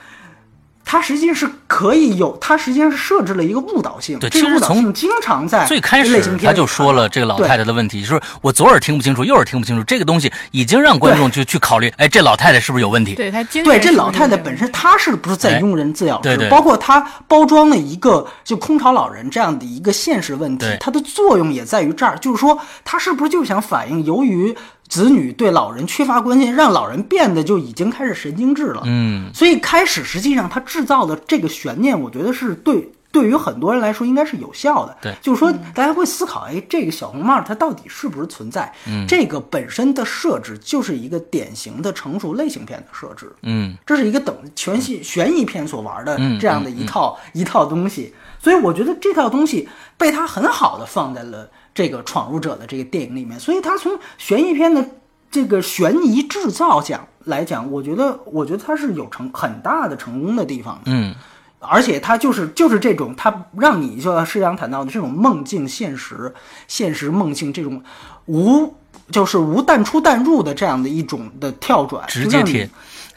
[0.96, 4.18] 它实际上是可以有，它实际上是设置了一个误导性。
[4.18, 13.14] 对，其实从经常在最开始他就说了这个老太太的问题，就是我左耳听不清楚，右耳听不清楚，这个东西已经让观众去去考虑，哎，这老太太是不是有问题？
[13.14, 16.20] 对，他对这老太太本身，她是不是在庸人自扰？
[16.20, 16.50] 对对。
[16.50, 24.56] 包括她包装了一个就空巢老人这样的一个现实问题，它的作用也在于这儿，就是说她是不是就想反映由于。
[24.88, 28.84] 子女对老人缺乏关心，让老人变得就已经开始神经质了。
[28.86, 34.96] 嗯，所以开始实际上他制造的这个悬念，我觉得是对对于很多人来说应该是有效的。
[35.02, 38.72] 对，就是说大家会思考，哎，这个小红帽它到底是不是存在？
[38.88, 43.34] 嗯，这个本身的设置就是一个典型的成熟类型片的设置。
[43.42, 48.14] 嗯，这是一个等全系悬疑片所玩的这样的一套一套东西。
[48.46, 51.50] 所以我觉得这套东西被他很好的放在了。
[51.74, 54.88] 这个闯入者的这个电影里面，所以他从悬疑片的
[55.30, 60.80] 这个悬疑制造讲来讲，我觉得，我觉得他是有成很大的成功的地方。
[60.86, 61.14] 嗯，
[61.60, 66.34] 而且它就是就是这种，它让你就像施洋谈到的这种梦境现实、
[66.68, 67.84] 现实梦境这种
[68.28, 68.74] 无
[69.12, 72.70] 就是无淡出淡入的这样的一种的跳转，直接贴，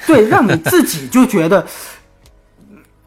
[0.05, 1.65] 对，让你自己就觉得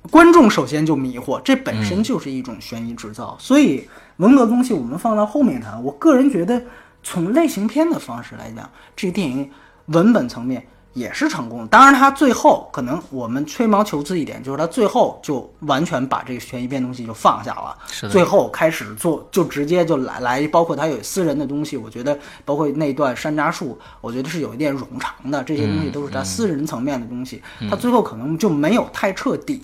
[0.10, 3.88] 观众首先就迷惑，这本身就是一种悬疑制造，所以。
[4.18, 5.84] 文革东西我们放到后面谈。
[5.84, 6.62] 我个人觉得，
[7.02, 9.50] 从类型片的方式来讲，这个电影
[9.88, 11.68] 文本层面也是成功的。
[11.70, 17.76] 当然，它最后可能我们吹毛求疵一点，就是它最后就完全把这个悬疑片东西就放下了。
[18.10, 25.44] 最后开始做，就直接就来来，包括它有私人的东西，我觉得包括那段山楂树，我觉得是有一点冗长的。
[25.44, 29.64] 这些东西都是他私人层面的东西，他最后可能就没有太彻底。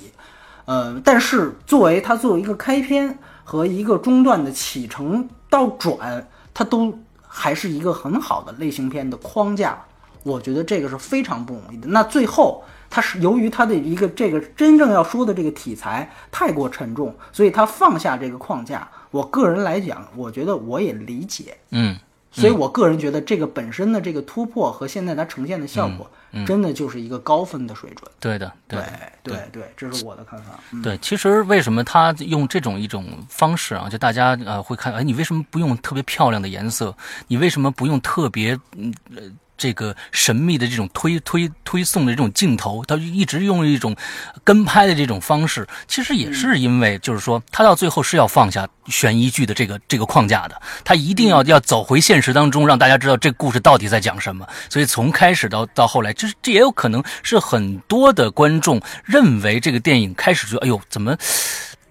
[0.68, 3.18] 呃，但是作为它作为一个开篇。
[3.50, 6.94] 和一个中段的起承到转，它都
[7.26, 9.82] 还是一个很好的类型片的框架。
[10.24, 11.88] 我觉得这个是非常不容易的。
[11.88, 18.86] 那最后，它是由于它的一个这个真正要说的这个题材太过沉重，所以它放下这个框架。
[19.12, 21.56] 我个人来讲，我觉得我也理解。
[21.70, 21.96] 嗯，
[22.30, 26.12] 所以我个人觉得这个本身的这个突破和现在它呈现的效果，
[26.46, 28.12] 真的就是一个高分的水准。
[28.20, 28.80] 对的，对
[29.24, 30.60] 对对，这是我的看法。
[30.72, 33.88] 嗯对，其实为什么他用这种一种方式啊？
[33.90, 36.96] 就大家呃会看，哎，你为什么不用特别漂亮的颜色？
[37.28, 39.24] 你为什么不用特别嗯呃
[39.58, 42.86] 这个神秘的这种推推推送的这种镜头？
[42.86, 43.96] 他就一直用一种
[44.44, 54.48] 跟拍的这种方式，其实也是因为就是说他到最后是要放下悬疑剧的这个这个框架的，他一定要要走回现实当中，让大家知道这故事到底在讲什么。
[54.70, 61.18] 所以从开始到到后来，这这也有可能是很多的观众认为这个电影开始就哎呦怎么。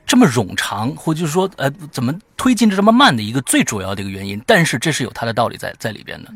[0.07, 6.33] 这么冗长，或者就是说，呃，怎么推进的这么慢的一个最主要的一个原因，但是这是有它的道理在在里边的。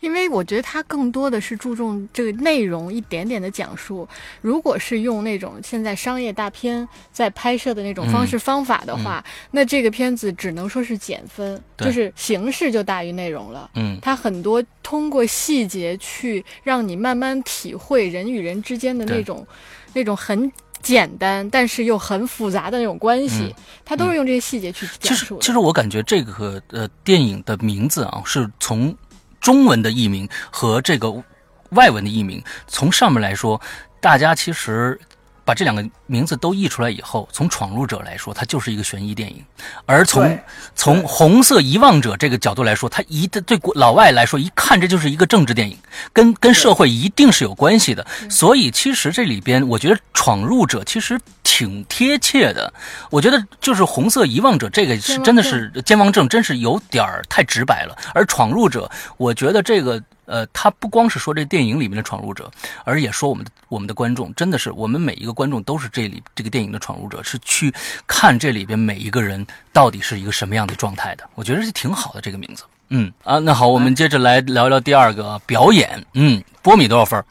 [0.00, 4.06] 因为我觉得它更多的是注重这个内容一点点的讲述。
[4.42, 13.70] 如果是用那种现在商业大片在拍摄的那种方式方法的话，那这个片子只能说是减分，就是形式就大于内容了。
[13.76, 19.46] 嗯它很多通过细节去让你慢慢体会人与人之间的那种
[19.94, 20.52] 那种很
[20.84, 25.40] 简单但是又很复杂的那种关系，嗯它都是用这些细节去讲述，的。
[25.40, 28.94] 其实我感觉这个呃电影的名字啊，是从
[29.40, 31.10] 中文的译名和这个
[31.70, 33.60] 外文的译名，从上面来说，
[34.00, 35.00] 大家其实
[35.44, 39.36] 把这两个名字都译出来以后，从《闯入者》来说，它就是一个悬疑电影；
[39.86, 40.38] 而从
[40.74, 45.76] 从《红色遗忘者》这个角度来说，它一对国老外来说，一看这就是一个政治电影，
[46.12, 48.06] 跟跟社会一定是有关系的。
[48.30, 52.72] 所以其实这里边，我觉得《闯入者》其实挺贴切的。
[53.10, 57.96] 我觉得就是《红色遗忘者》这个是真的是健忘症，真是有点儿太直白了。
[58.14, 62.50] 而《闯入者》，我觉得这个呃，他不光是说这电影里面的闯入者，
[62.84, 67.72] 而也说我们的我们的观众，真的是我们每一个观众都是这里这个电影的闯入者，是去
[68.06, 71.28] 看这里边每一个人到底是一个什么样的状态的。
[71.34, 72.64] 我觉得是挺好的这个名字。
[72.88, 76.04] 嗯啊，那好，我们接着来聊聊第二个啊表演。
[76.12, 77.24] 嗯，波米多少分？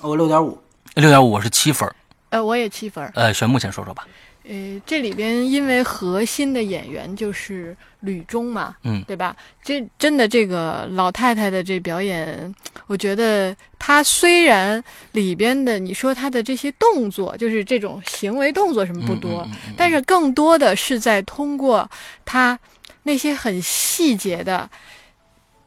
[0.00, 0.58] 我六点五，
[0.94, 1.94] 六点五，我是七分儿。
[2.30, 3.12] 呃，我也七分儿。
[3.14, 4.06] 呃，玄木先说说吧。
[4.48, 9.36] 呃，这里边因为核心的演员就是吕中嘛，嗯对吧？
[9.62, 12.54] 这真的这个老太太的这表演，
[12.86, 14.82] 我觉得她虽然
[15.12, 21.90] 里边的你说她的这些动作，就是这种行为动作什么不多，嗯嗯嗯但是更多的是在通过
[22.24, 22.56] 她
[23.02, 24.70] 那些很细节的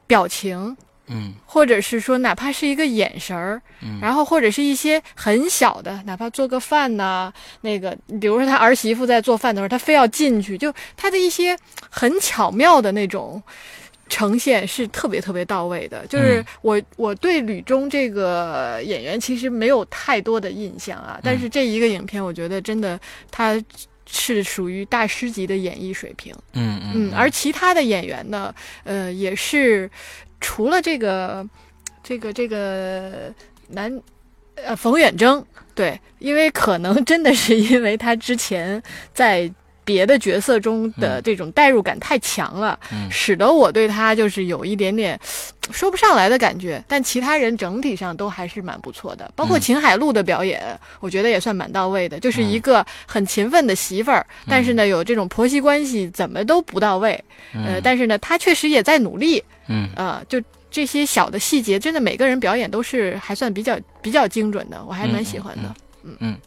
[0.07, 0.77] 表情，
[1.10, 1.34] 嗯。
[1.45, 4.00] 或者是说哪怕是一个眼神儿，嗯。
[4.02, 11.58] 然后或者是一些很小的，哪怕做个饭呐、那个比如说他儿媳妇在做饭的时候，他非要进去，就他的一些
[11.89, 13.41] 很巧妙的那种。
[14.12, 16.45] 呈现是特别特别到位的，就是嗯。
[16.63, 23.56] 我我对吕中这个演员其实没有太多的印象啊，但是这一个影片，我觉得真的他
[24.08, 26.34] 是属于大师级的演绎水平。
[26.54, 26.91] 嗯嗯。
[26.95, 28.52] 嗯，而其他的演员呢，
[28.84, 29.88] 呃，也是
[30.39, 31.47] 除了这个
[32.04, 33.34] 这个这个
[33.67, 34.02] 男
[34.56, 38.82] 呃冯远征，对，因为可能真的是因为他之前
[39.13, 39.52] 在。
[39.86, 45.19] 别的角色中的这种代入感太强了，嗯使得我对他就是有一点点
[45.71, 46.84] 说不上来的感觉。
[46.88, 52.19] 但其他人整体上都还是蛮不错的，包括嗯秦海璐的表演，我觉得也算蛮到位的。
[52.19, 65.75] 就是一个很勤奋的媳妇儿，但是呢有这种婆媳关系怎么都不到位，呃，但是呢她确实也在努力，嗯呃，就这些小的细节，真的每个人表演都是还算比较比较精准的，我还蛮喜欢的。
[66.03, 66.38] 嗯嗯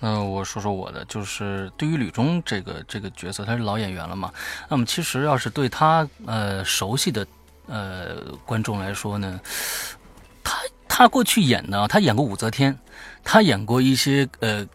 [0.00, 4.30] 那我说说我的，就是对于吕中这个这个角色，他是老演员了嘛。
[4.68, 7.26] 那么其实要是对他呃熟悉的
[7.66, 9.40] 呃观众来说呢，
[10.42, 12.78] 他他过去演的，他演过武则天，
[13.22, 14.66] 他演过一些呃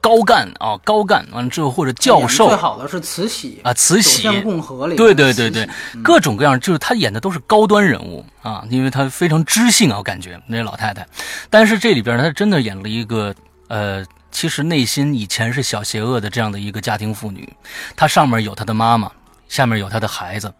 [0.00, 5.68] 高干啊高干，完了之后或者教授最好的是慈禧啊慈禧共和里，对对对对
[6.04, 11.06] 各种各样，就是他演的都是高端人物啊，因为他非常知性啊，我感觉那老太太。
[11.50, 13.34] 但是这里边呢，她真的演了一个
[13.68, 17.52] 呃，其实内心以前是小邪恶的这样的一个家庭妇女。
[17.96, 19.10] 她上面有她的妈妈，
[19.48, 20.52] 下面有他的孩子，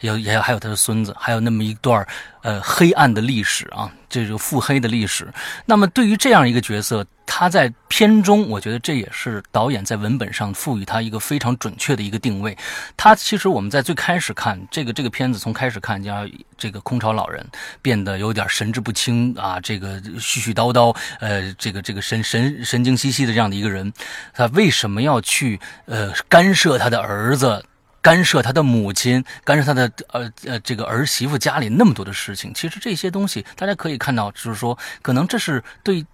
[0.00, 2.06] 有也还有他的孙子，还有那么一段
[2.42, 5.26] 呃黑暗的历史啊，这个腹黑的历史。
[5.64, 12.56] 那么对于这样一个角色，他在片中，我觉得这也是导演在文本上赋予他一个非常准确的一个定位。
[12.96, 17.44] 他其实我们在最开始看这个这个片子，从开始看，将这个空巢老人
[17.80, 23.90] 变得有点神志不清啊，这个絮絮叨叨，呃，这个这个神神神经兮兮的这样的一个人，
[24.34, 27.64] 他为什么要去呃干涉他的儿子？
[28.04, 36.04] 干涉他的母亲，干涉他的呃呃这个儿媳妇家里那么多的事情，其实这些东西大家可以看到，就是说，可能这是对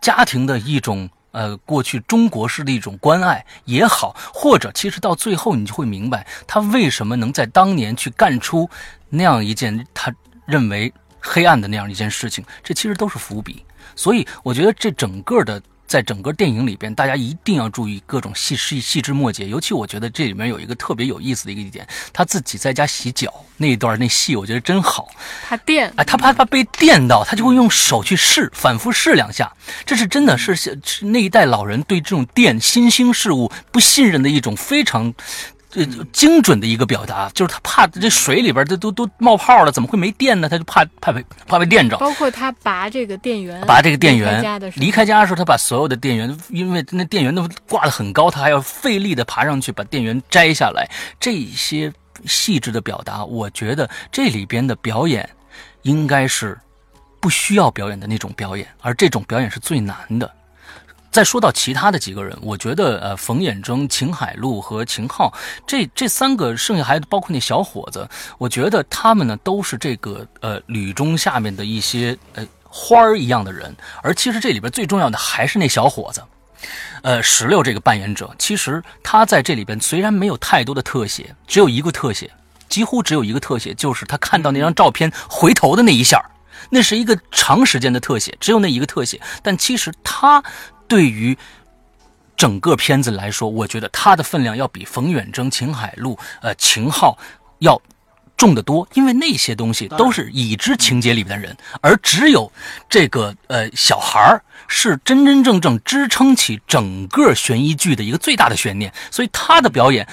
[0.00, 8.70] 家庭的一种呃过去中国式的一种关爱也好，或者其实到最后你就会明白，他为什么能在当年去干出
[9.08, 10.14] 那样一件他
[10.46, 13.64] 认为黑暗的那样一件事情，这其实都是伏笔。
[13.96, 15.60] 所以我觉得这整个的。
[15.90, 19.48] 在整个电影里边，大家一定要注意各种细细细枝末节。
[19.48, 25.08] 尤其我觉得这里面有一个特别有意思的一个点，他自己在家洗脚那一段那戏，我觉得真好。
[25.48, 29.52] 他电，哎，他怕怕被电到，他就会用手去试，反复试两下。
[29.84, 35.12] 这是真的是是那一代老人对这种电新兴事物不信任的一种非常。
[35.70, 40.48] 这精准的一个表达，就是他怕这水里边都都都冒泡了，怎么会没电呢？
[40.48, 41.96] 他就怕怕被怕被电着。
[41.98, 44.42] 包括他拔这个电源，拔这个电源
[44.74, 50.90] 离开家的时候，他把所有的电源，因为那电源都挂得很高，他还要费力的爬上去把电源摘下来。
[51.20, 51.92] 这些
[52.26, 55.28] 细致的表达，我觉得这里边的表演
[55.82, 56.58] 应该是
[57.20, 60.28] 不需要表演的那种表演，而这种表演是最难的。
[61.10, 65.32] 再说到其他的几个人，我觉得呃，冯远征、秦海璐和秦昊
[65.66, 68.08] 这这三个，剩下还包括那小伙子，
[68.38, 73.74] 我觉得他们呢都是这个呃吕中下面的一些呃花儿一样的人。
[74.02, 76.22] 而其实这里边最重要的还是那小伙子，
[77.02, 82.30] 呃，石榴这个扮演者，其实他在这里边虽然没有太多的特写，只有一个特写，
[82.68, 86.24] 几乎只有一个特写，就是他看到那张照片回头的那一下，
[86.70, 90.40] 那是一个长时间的特写，只有那一个特写，但其实他。
[90.90, 91.38] 对于
[92.36, 97.16] 整个片子来说，我觉得他的分量要比冯远征、秦海璐、呃秦昊
[97.60, 97.80] 要
[98.36, 102.50] 重得多，因为那些东西都是已知情节里边的人，而只有
[102.88, 110.08] 这个呃小孩儿是真真正正支撑起整个悬疑剧的一个最大的悬念，所以他的表演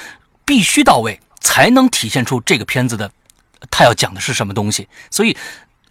[0.46, 3.10] 必须到位，才能体现出这个片子的
[3.72, 4.88] 他要讲的是什么东西。
[5.10, 5.36] 所以，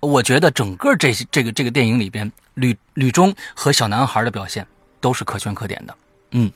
[0.00, 4.64] 我觉得整个这这个这个电影里边，吕吕中和小男孩的表现。
[5.06, 5.94] 都是可圈可点的，
[6.32, 6.50] 嗯，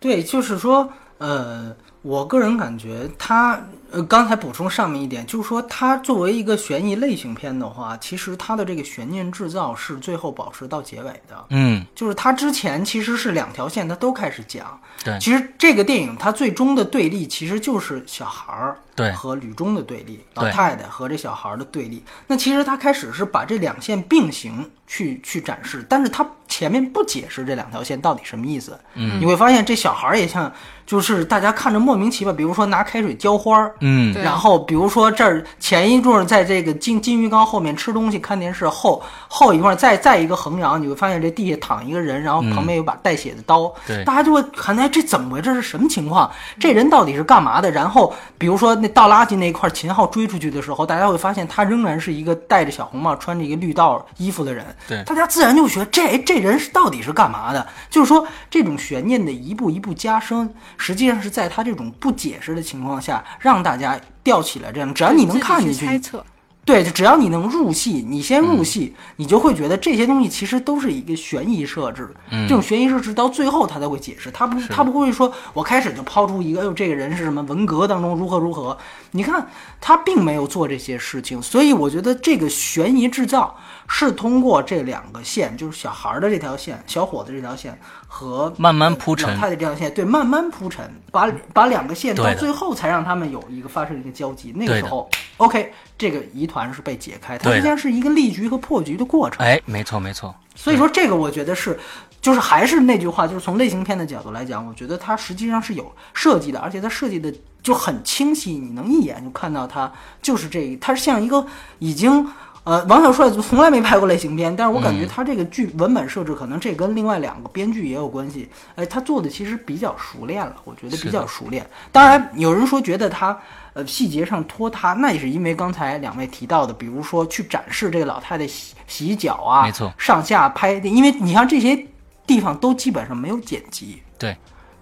[0.00, 3.60] 对，就是说，呃，我个人感觉他，
[3.94, 26.28] 呃，刚才补充上面一点，就是说，它作为一个悬疑类型片的话，其实它的这个悬念制造是最后保持到结尾的，嗯，就是它之前其实是两条线，它都开始讲，对，其实这个电影它最终的对立其实就是小孩儿，对，和吕中的对立，老太太和这小孩儿的对立，那其实它开始是把这两线并行去去展示，但是它。
[26.46, 30.52] 前面不解释这两条线到底什么意思，嗯，你会发现这小孩儿也像。
[30.86, 45.54] 就是大家看着莫名其妙，比如说拿开水浇花儿，嗯，然后比如说这儿前一段在这个金金鱼缸后面吃东西看电视，后后一段再再一个横梁，你会发现这地下躺一个人，然后旁边有把带血的刀，对，大家就会看哎这怎么回事？
[45.54, 46.30] 是什么情况？
[46.58, 47.70] 这人到底是干嘛的？
[47.70, 57.66] 然后比如说那倒垃圾那一块，秦昊追出去的时候，大家会发现他仍然是一个戴着小红帽、穿着一个绿道衣服的人，对，大家自然就觉得这这人是到底是干嘛的？
[57.90, 60.52] 就是说这种悬念的一步一步加深。
[60.78, 64.72] 实际上是在他这种不解释的情况下，让大家吊起来。
[64.72, 66.24] 这样，只要你能看进去，猜测，
[66.64, 72.08] 对，只要你能入戏，你先入戏，你就会觉得这些东西其实都是一个悬疑设置。
[72.30, 78.76] 这种悬疑设置到最后他才会解释，他不，他不会说，我开始就抛出一个，哎呦，这个人是什么文革当中如何如何？
[79.10, 79.46] 你看
[79.80, 83.56] 他并没有做这些事情，所以我觉得这个悬疑制造。
[83.86, 94.54] 是通过这两个线，就是小孩的这条线，小伙子这条线和慢慢铺陈老太太这条线，对，慢慢铺陈，把把两个线到最后才让他们有一个发生一个交集。
[94.56, 99.44] 那个时候，OK，这个疑团是被解开，它实际上是一个立局和破局的过程。
[99.44, 100.34] 哎，没错没错。
[100.54, 101.78] 所以说这个我觉得是，
[102.20, 107.32] 就是还是那句话，就是从类型片的角度来讲，我觉得它实际上是有设计的，而且它设计的
[107.62, 111.46] 就很清晰，你能一眼就看到它就是这，它是像一个
[111.78, 112.26] 已经。
[112.64, 118.48] 呃，王小帅从来没拍过类型片，但是我感觉他这个剧文本设置，可能这跟另外两个编剧也有关系。
[118.74, 121.68] 哎，他做的其实比较熟练了，我觉得比较熟练。
[121.92, 123.38] 当然，有人说觉得他
[123.74, 131.86] 呃细节上拖沓，那也是因为刚才两位提到的，比如说去展示这个老太太洗洗脚啊，没错，上下拍，因为你像这些
[132.26, 134.02] 地方都基本上没有剪辑。
[134.18, 134.34] 对。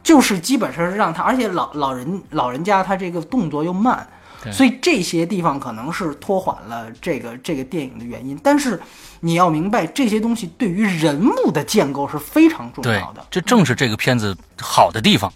[0.05, 4.05] 就是基本上是让他，而且老老人老人家他这个动作又慢，
[4.43, 8.37] 对所以这些地方可能是拖缓了这个这个电影的原因。
[8.43, 8.83] 但是
[9.21, 15.33] 你要明白，这些东西对于人物的建构是非常重要的。，这正是这个片子好的地方。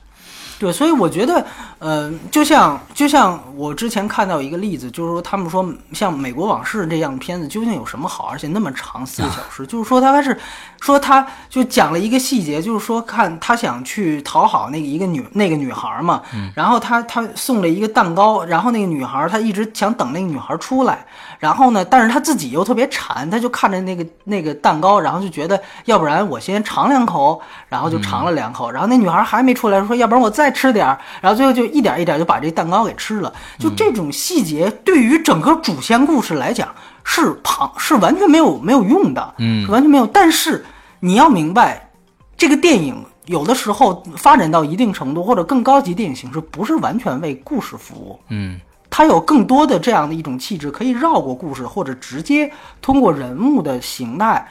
[0.58, 1.44] 对，所以我觉得，
[1.78, 10.38] 呃，就像就像我之前看到一个例子，就是说他们说像《美国往事》这样的片子究竟有什么好，而且那么长四个小时，就是说他还是
[10.80, 16.22] 说他就讲了一个细节，就是说看他想去讨好那个一个女那个女孩嘛，
[16.54, 21.04] 然后他他送了一个蛋糕，然后那个女孩她一直想等那个女孩出来，
[21.38, 33.32] 然后呢，但是他自己又特别馋，他就看着那个那个蛋糕，然后就觉得要不然我先尝两口，然后就尝了两口，然后那女孩还没出来，说要不然我再吃点儿，然后最后就一点一点就把这蛋糕给吃了。
[33.58, 36.74] 就这种细节，对于整个主线故事来讲
[37.04, 40.06] 是旁是完全没有没有用的，嗯是完全没有。
[40.06, 40.64] 但是
[41.00, 41.90] 你要明白，
[42.36, 48.18] 这个电影有的时候发展到一定程度或者更高级电影形式，不是完全为故事服务。
[48.28, 48.60] 嗯
[48.96, 54.48] 它有更多的这样的一种气质，可以绕过故事，或者直接通过人物的形态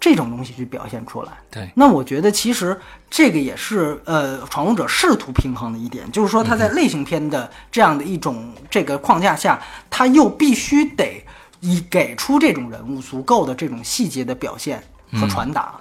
[0.00, 1.32] 这种东西去表现出来。
[1.50, 2.80] 对，那我觉得其实
[3.10, 11.22] 这个也是呃，闯入者试图平衡的一点，就是说他在类型片的这样的一种这个框架下，他又必须得
[11.60, 14.82] 以给出这种人物足够的这种细节的表现
[15.20, 15.74] 和传达。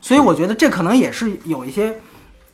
[0.00, 1.92] 所以我觉得这可能也是有一些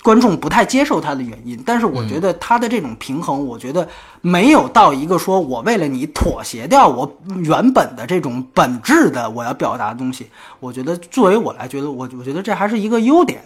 [0.02, 1.62] 观众不太接受他的原因。
[1.64, 3.86] 但是我觉得他的这种平衡，我觉得
[4.20, 10.26] 没有到一个说我为了你妥协掉我原本的这种本质的我要表达的东西。
[10.60, 13.42] 我觉得作为我来觉得，我我觉得这还是一个优点。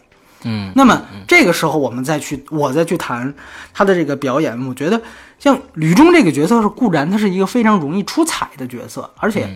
[0.49, 3.35] 嗯那么这个时候，我们再去，我再去谈
[3.73, 5.01] 他的这个表演，我觉得
[5.39, 9.49] 像吕中这个角色是固然他是一个非常容易出彩的角色，而且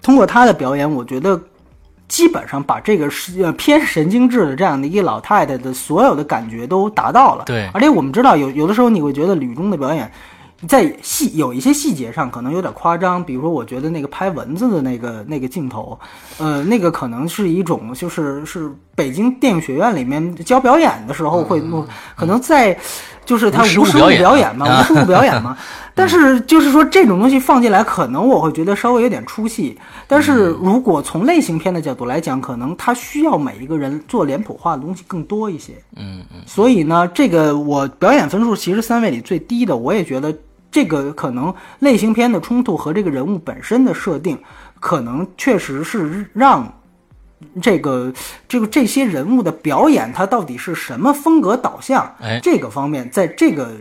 [0.00, 1.38] 通过他的表演，我觉得
[2.10, 7.44] 基本上把这个是呃偏神经质的这样的一个老太太的所有的感觉都达到了。
[7.46, 10.12] 对而且我们知道有有的时候你会觉得吕中的表演。
[10.68, 15.98] 在细有一些细节上可能有点夸张，比如说我觉得那个拍蚊子的那个那个镜头，
[16.36, 22.78] 呃，那个可能是一种就是是北京电影学院里面教表演的时候会弄，可能在
[23.24, 25.56] 就是他无实物表演嘛，啊无实物表演嘛。
[26.00, 29.78] 但是就是说这种东西放进来，可能我会觉得稍微有点出戏。
[30.06, 35.74] 但是如果从类型片的角度来讲，可能它需要每一个人做脸谱化的东西更多一些。
[35.96, 40.34] 嗯嗯所以呢，这个我表演分数其实三位里最低的，我也觉得
[40.70, 44.38] 这个可能类型片的冲突和这个人物本身的设定，
[44.80, 46.66] 可能确实是让
[47.60, 48.10] 这个
[48.48, 53.72] 这个这些人物的表演，它到底是什么风格导向，哎这个方面，在这个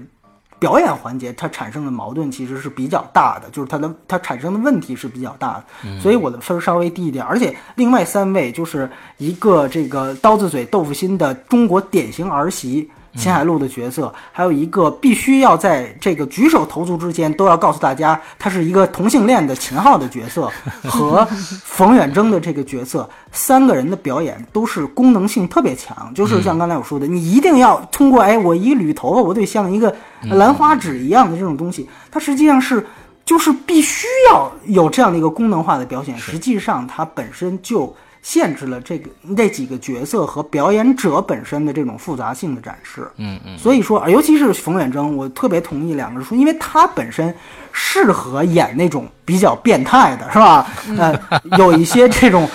[0.60, 7.24] 表演环节，它产生的矛盾其实是比较大的，就是它的它产生的问题是比较大的，所以我的分稍微低一点。
[7.24, 12.90] 而且另外三位就是一个这个刀子嘴豆腐心的中国典型儿媳。
[13.20, 20.50] 秦海璐的角色，还有一个必须要在这个举手投足之间都要告诉大家他是一个同性恋的秦昊的角色，
[20.88, 21.28] 和
[21.64, 29.94] 冯远征的这个角色，三个人的表演都是功能性特别强，就是像刚才我说的，你一定要通过哎，我一捋头发，我得像一个
[30.32, 32.88] 兰花指一样的这种东西，它实际上是
[33.26, 37.94] 就是必须要有这样的一个功能化的表现，实际上它本身就。
[38.22, 47.34] 限制了这个那几个角色和表演者本身的这种复杂性的展示，嗯嗯，所以说，尤其是冯远征，我特别同意两个人说，因为他本身
[47.72, 50.68] 适合演那种比较变态的，是吧？
[50.98, 51.18] 呃，
[51.58, 52.48] 有一些这种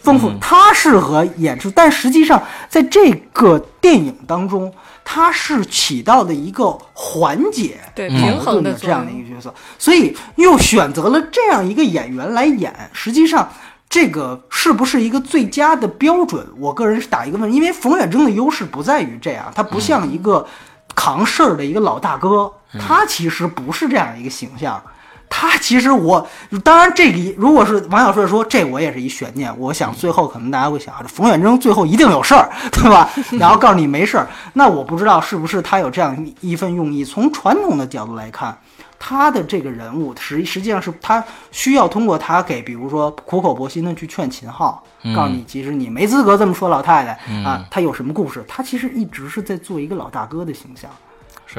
[0.00, 13.48] 丰富，他适合演出，但实际上在这个电影当中，他是起到的一个缓解对嗯平衡的这样的一个角色，所以又选择了这样一个演员来演，实际上。
[13.92, 16.42] 这个是不是一个最佳的标准？
[16.56, 20.46] 我个人是打一个问，因为冯远征的优势不在于这样，他不像一个
[20.94, 24.82] 扛事儿的一个老大哥，他其实不是这样一个形象。
[25.28, 26.26] 他其实我
[26.64, 33.10] 当然这里如果是王小帅说这我也是一悬念，我想最后可能大家会想，这冯远征最后一定有事儿， 对吧？
[33.38, 37.04] 然后告诉你没事儿，那我不知道是不是他有这样一份用意。
[37.04, 38.56] 从传统的角度来看，
[39.04, 44.80] 他的这个人物实实际上是他需要通过他给，比如说苦口婆心的去劝秦昊，
[45.16, 48.44] 告诉你其实你没资格这么说老太太、啊，他有什么故事？
[48.46, 50.88] 他其实一直是在做一个老大哥的形象。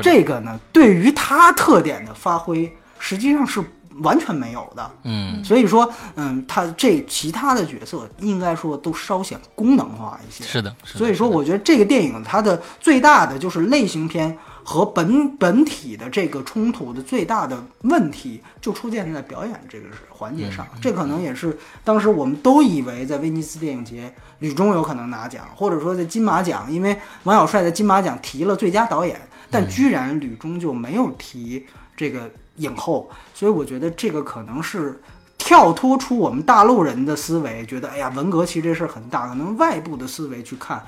[0.01, 3.61] 这个呢，对于他特点的发挥，实际上是
[3.99, 4.91] 完全没有的。
[5.03, 10.45] 嗯所以说，嗯，他这其他的角色应该说都稍显功能化一些。
[10.45, 10.97] 是的，是的。
[10.97, 20.65] 所以说，我觉得这个电影它的最大的就是类型片和本本体的这个冲突的最大的问题，就出现在表演这个环节上。
[20.81, 29.19] 这可能也是当时我们都以为在威尼斯电影节吕中有可能拿奖，或者说在金马奖，因为王小帅在金马奖提了最佳导演，
[29.51, 35.01] 但居然吕中就没有提这个影后，所以我觉得这个可能是。
[35.35, 40.81] 跳脱出我们大陆人的思维，觉得哎呀，文革其实这事儿很大，可能外部的思维去看，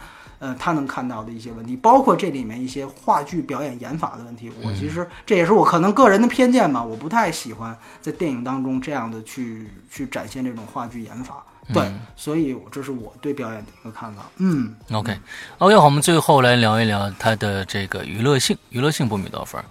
[0.46, 4.52] 呃，他能看到的一些问题，包括这里面一些话剧表演演法的问题。
[4.62, 11.44] 我其实这也是我可能个人的偏见吧，我不太喜欢在电影当中这样的去去展现这种话剧演法。
[11.74, 14.30] 对，所以这是我对表演的一个看法。
[14.38, 19.64] 嗯，OK，OK，好，我们最后来聊一聊它的这个娱乐性，娱乐性不米多少分？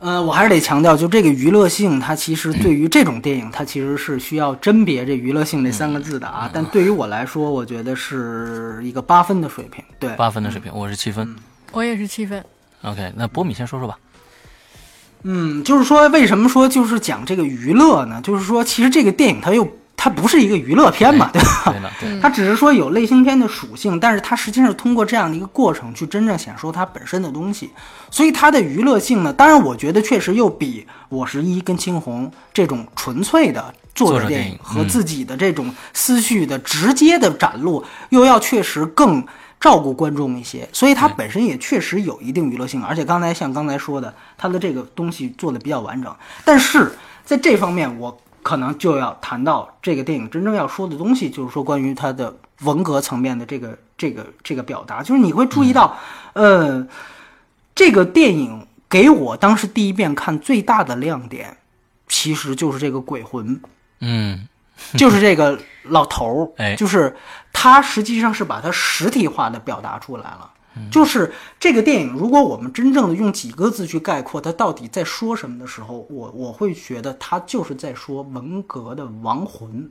[0.00, 6.48] 呃，我还是得强调，就这个娱乐性，它其实对于这种电影，它其实是需要甄别这娱乐性这三个字的啊。
[6.52, 9.84] 但对于我来说，我觉得是一个八分的水平。
[9.98, 11.34] 对，八分的水平，我是七分。
[11.72, 12.44] 我也是七分。
[12.82, 13.98] OK，那波米先说说吧。
[15.24, 18.20] 嗯，就是说，为什么说就是讲这个娱乐呢？
[18.22, 19.68] 就是说，其实这个电影它又
[20.00, 21.72] 它不是一个娱乐片嘛，对吧？
[21.72, 27.68] 对了，对，它只是说有类型片的属性，但是它实际上是通过这样的一个过程去真正显示它本身的东西，
[28.08, 39.26] 所以它的娱乐性呢，当然我觉得确实又比《我是一》跟《青红》这种纯粹的作者电影作者电影和自己的这种思绪的直接的展露，又要确实更
[39.58, 46.92] 照顾观众一些，所以它本身也确实有一定娱乐性，而且刚才像刚才说的，它的这个东西做的比较完整，但是
[47.24, 48.16] 在这方面我。
[48.48, 55.98] 可能就要谈到这个电影真正要说的东西，就是说关于它的文革层面的这个这个这个表达，就是你会注意到，
[56.32, 56.88] 呃，
[57.74, 61.58] 这个电影给我当时第一遍看最大的亮点，
[62.06, 63.60] 其实就是这个鬼魂，
[64.00, 64.48] 嗯。
[64.96, 66.76] 就是这个老头儿，哎。
[66.76, 67.14] 就是
[67.52, 70.50] 他实际上是把它实体化的表达出来了。
[70.90, 79.90] 就是这个电影，如果我们真正的用几个字去概括它到底在说什么的时候，我我会觉得它就是在说文革的亡魂。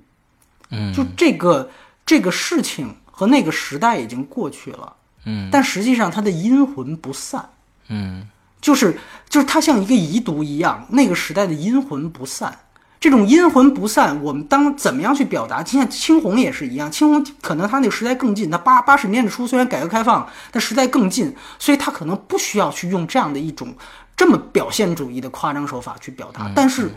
[0.69, 0.93] 嗯。
[0.93, 1.69] 就这个
[2.05, 5.49] 这个事情和那个时代已经过去了，嗯。
[5.51, 7.49] 但实际上它的阴魂不散，
[7.89, 8.27] 嗯。
[8.59, 8.97] 就是
[9.29, 12.57] 就是它像一个遗毒一样，那个时代的阴魂不散。
[12.99, 15.61] 这种阴魂不散，我们当怎么样去表达？
[15.61, 23.75] 就像青红也是一样，青红可能他那个时代更近，他八八十年代初虽然改革开放，但时代更近，所以他可能不需要去用这样的一种
[24.15, 26.51] 这么表现主义的夸张手法去表达。
[26.55, 26.91] 但是，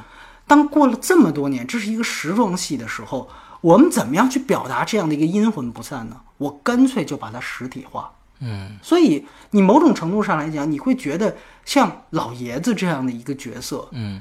[0.46, 3.28] 当过了这么多年，这是一个时装戏的时候，
[3.60, 6.16] 我们怎么样去表达这样的一个阴魂不散呢？
[6.38, 8.10] 我干脆就把它实体化。
[8.42, 11.36] 嗯所以你某种程度上来讲，你会觉得
[11.66, 14.18] 像老爷子这样的一个角色，嗯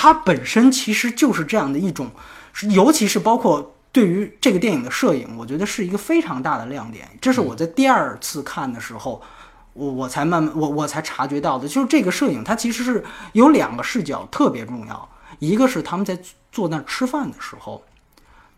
[0.00, 2.08] 他本身其实就是这样的一种，
[2.70, 7.08] 尤其是包括对于这个电影的摄影，我觉得是一个非常大的亮点。
[7.20, 9.20] 这是我在第二次看的时候，
[9.72, 15.08] 我我才慢慢我我才察觉到的，就是这个摄影它其实是有两个视角特别重要，
[15.40, 16.16] 一个是他们在
[16.52, 17.82] 坐那儿吃饭的时候，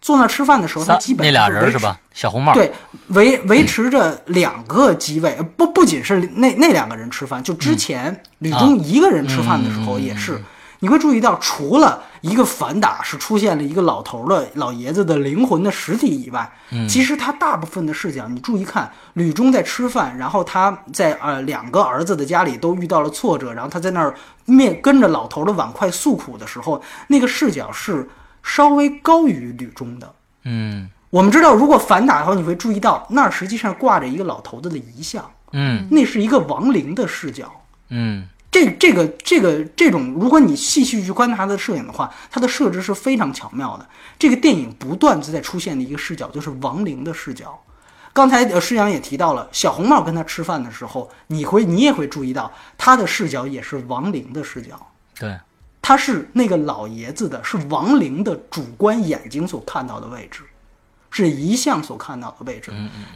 [0.03, 1.99] 坐那儿吃饭的时候，他基本那俩人是吧？
[2.12, 2.70] 小红帽，对，
[3.09, 10.38] 维维持着两个机位，呃不不仅是那那两个人吃饭，就之前吕中一个人吃饭的时候也是，
[10.81, 16.51] 你会注意到，除了一个反打是出现了一个老头的老爷子的灵魂的实体以外，
[16.89, 24.14] 其实他大部分的视角，你注意看，吕中在吃饭，然后他在呃两个儿子的家里都遇到了挫折，然后他在那儿
[24.47, 28.09] 面跟着老头的碗筷诉苦的时候，那个视角是
[28.43, 30.14] 稍微高于吕中的。
[30.45, 30.91] 嗯。
[31.11, 35.89] 我们知道，如果反打的话，你会注意到那儿实际上挂着一个老头子的遗像，嗯。
[35.91, 37.51] 那是一个亡灵的视角。
[37.89, 43.86] 嗯这这个这个这种，如果你细细去观察它的摄影的话，它的设置是非常巧妙的。
[44.18, 47.59] 这个电影不断的在出现的一个视角就是亡灵的视角。
[48.12, 54.84] 刚才呃施阳也提到了，小红帽跟他吃饭的时候，你会你也会注意到他的视角也是亡灵的视角。
[55.16, 55.38] 对，
[55.80, 60.42] 他是那个老爷子的，是亡灵的主观眼睛所看到的位置，
[61.11, 62.70] 是遗像所看到的位置。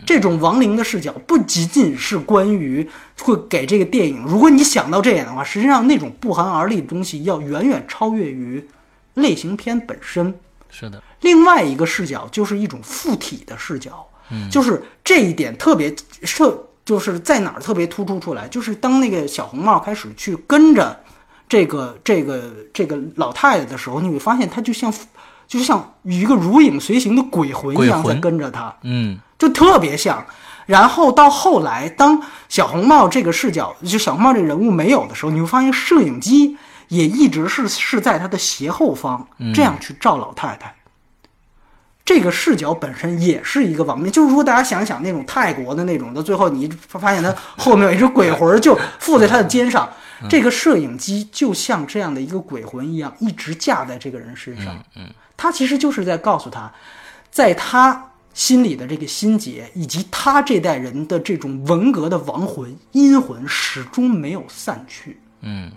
[0.05, 2.89] 这种亡灵的视角不仅仅是关于
[3.21, 8.69] 会给这个电影，如果你想到这点的话，实际上那种不寒而栗的东西要远远超越于
[9.15, 10.35] 类型片本身。
[10.71, 14.05] 是的，另外一个视角就是一种附体的视角，
[14.51, 21.01] 就是这一点特别设，就是在哪儿特别突出出来，就是当那个小红帽开始去跟着
[21.49, 24.93] 这个这个这个老太太的时候，你会发现她就像
[25.47, 29.19] 就像一个如影随形的鬼魂一样在跟着他，嗯。
[29.39, 30.25] 就特别像。
[30.67, 36.57] 然后到后来，当小红帽这个视角，就小红帽这个人物没有的时候，你会发现摄影机
[36.89, 40.75] 也一直是是在他的斜后方这样去照老太太。
[42.05, 49.89] 这个视角本身也是一个亡命，就是如果，大家想想那种泰国的那种的，最后你发现他后面有一只鬼魂 就附在他的肩上，
[50.29, 54.79] 这个摄影机就像这样的一个鬼魂一样，一直架在这个人身上。
[54.97, 56.73] 嗯，他其实就是在告诉他，
[57.31, 65.21] 在他心里的这个心结，以及他这代人的这种文革的亡魂、阴魂，始终没有散去。
[65.41, 65.71] 嗯，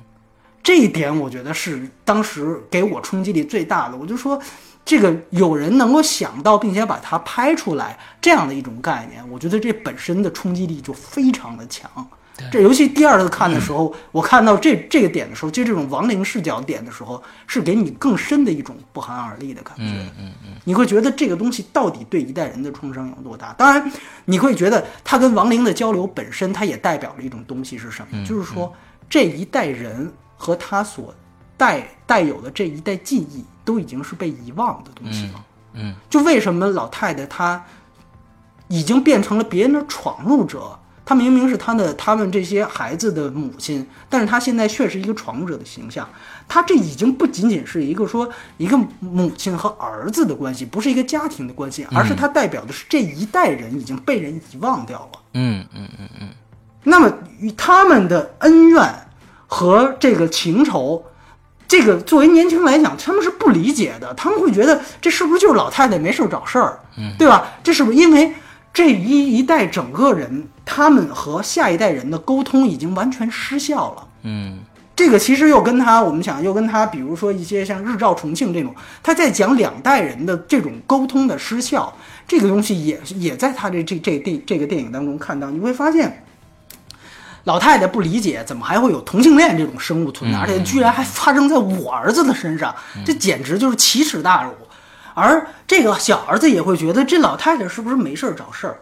[0.64, 3.97] 这一点我觉得是当时给我冲击力最大的。
[3.97, 4.41] 我就说。
[4.89, 11.91] 这个有人能够想到，并且把它拍出来这样的一种概念，我觉得这本身的冲击力就非常的强。
[12.52, 19.84] 这尤其第二次看的时候，我看到这这个点的时候，就这种亡灵视角点的时候，是给你更深的一种不寒而栗的感觉。
[19.84, 23.54] 嗯嗯嗯，你会觉得这个东西到底对一代人的创伤有多大？
[23.54, 23.92] 当然，
[24.26, 28.26] 你会觉得他跟亡灵的交流本身，它也代表了一种东西是什么？
[28.26, 28.74] 就是说
[29.10, 31.14] 这一代人和他所
[31.56, 33.44] 带带有的这一代记忆。
[33.68, 35.46] 都已经是被遗忘的东西了。
[35.74, 37.62] 嗯，就为什么老太太她
[38.70, 40.80] 已经变成了别人的闯入者？
[41.08, 46.05] 她明明是他的他们这些孩子的母亲，但是她现在却是一个闯者的形象。
[46.49, 55.20] 她这已经不仅仅是一个说一个母亲和儿子的关系，不是一个家庭的关系，而是它代表的是这一代人已经被人遗忘掉了。
[55.36, 56.28] 嗯嗯嗯嗯。
[56.84, 58.93] 那么与他们的恩怨
[59.47, 61.01] 和这个情仇。
[61.70, 67.45] 这个作为年轻人来讲，他们是不理解的，他们会觉得这是不是就是老太太没事找事儿，嗯对吧？
[67.62, 68.34] 这是不是因为
[68.78, 74.08] 这一一代整个人，他们和下一代人的沟通已经完全失效了？
[74.22, 74.60] 嗯，
[74.96, 78.72] 这个其实又跟他，我们想又跟他，比如说一些像日照重庆这种，
[79.02, 81.92] 他在讲两代人的这种沟通的失效，
[82.28, 86.24] 这个东西也也在他这这这电这个电影当中看到，你会发现。
[87.46, 94.52] 老太太不理解，怎么还会有同性恋这种生物存在，而且居然还发生在我儿子的身上，这简直就是奇耻大辱。
[95.18, 98.80] 而这个小儿子也会觉得，这老太太是不是没事儿找事儿？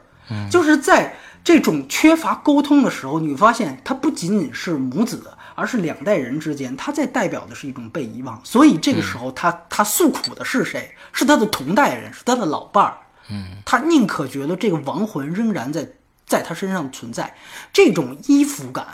[0.52, 5.24] 就是在这种缺乏沟通的时候，你会发现，他不仅仅是母子，
[5.56, 8.40] 而是两代人之间，他在代表的是一种被遗忘。
[8.44, 10.94] 所以这个时候，他他诉苦的是谁？
[11.14, 12.98] 是他的同代人，是他的老伴儿。
[13.30, 15.88] 嗯，他宁可觉得这个亡魂仍然在。
[16.28, 17.36] 在他身上存在
[17.72, 18.88] 这种依附感，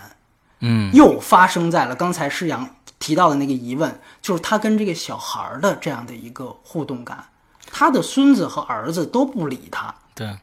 [0.59, 2.69] 嗯，又发生在了刚才施阳
[2.99, 7.23] 提到的那个疑问，就是他跟这个小孩的这样的一个互动感，
[7.71, 10.37] 他的孙子和儿子都不理他，对，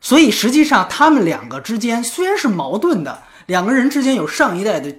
[0.00, 4.94] 所以实际上他们两个之间虽然是矛盾的，两个人之间有上一代的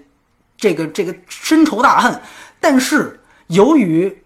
[0.58, 2.22] 这个这个深仇大恨，
[2.60, 4.24] 但是由于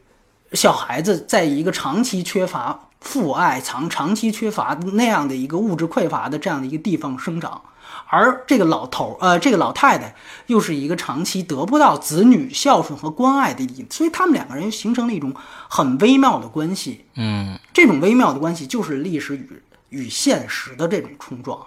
[0.54, 2.82] 小孩子在一个长期缺乏。
[3.02, 7.62] 父爱长长期缺乏那样的一个物质匮乏的这样的一个地方生长，
[8.08, 10.16] 而这个老头呃，这个老太太
[10.48, 15.34] 又是一个长期得不到子女孝顺和关爱的地，所以他们两个人形成了一种
[15.68, 17.06] 很微妙的关系。
[17.16, 21.60] 嗯，这种微妙的关系就是历史与与现实的这种冲撞。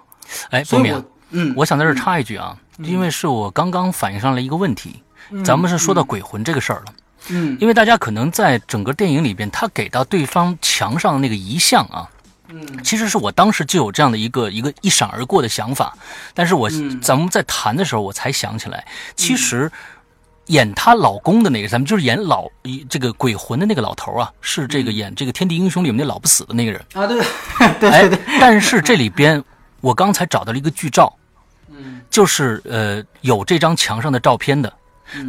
[0.50, 0.92] 哎，波米，
[1.30, 5.02] 嗯，我想在这插一句啊，因为是我刚刚反映上了一个问题，
[5.44, 6.92] 咱们是说到鬼魂这个事儿了。
[7.30, 12.08] 嗯，因为大家可能在整个电影里边，他给到对方墙上的那个遗像啊，
[12.48, 15.96] 嗯，其实是我当时就有这样的一个一个一闪而过的想法，
[16.34, 16.68] 但是我
[17.00, 18.86] 咱们在谈的时候，我才想起来，
[19.16, 19.70] 其实
[20.46, 22.46] 演她老公的那个，咱们就是演老
[22.88, 27.20] 这个鬼魂的那个老头啊，是这个演这个《天地英雄》里面那老不死的那个人啊，对
[27.80, 28.18] 对对对。
[28.40, 29.42] 但是这里边
[29.80, 31.14] 我刚才找到了一个剧照，
[31.70, 34.72] 嗯，就是呃有这张墙上的照片的，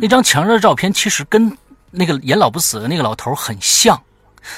[0.01, 1.55] 那张墙上的照片其实跟。
[1.91, 3.99] 那个演老不死的那个老头很像，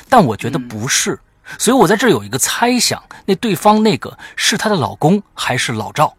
[0.09, 1.17] 但我觉得不是，
[1.57, 6.15] 所以我在这有一个猜想：那对方那个是她的老公还是老赵？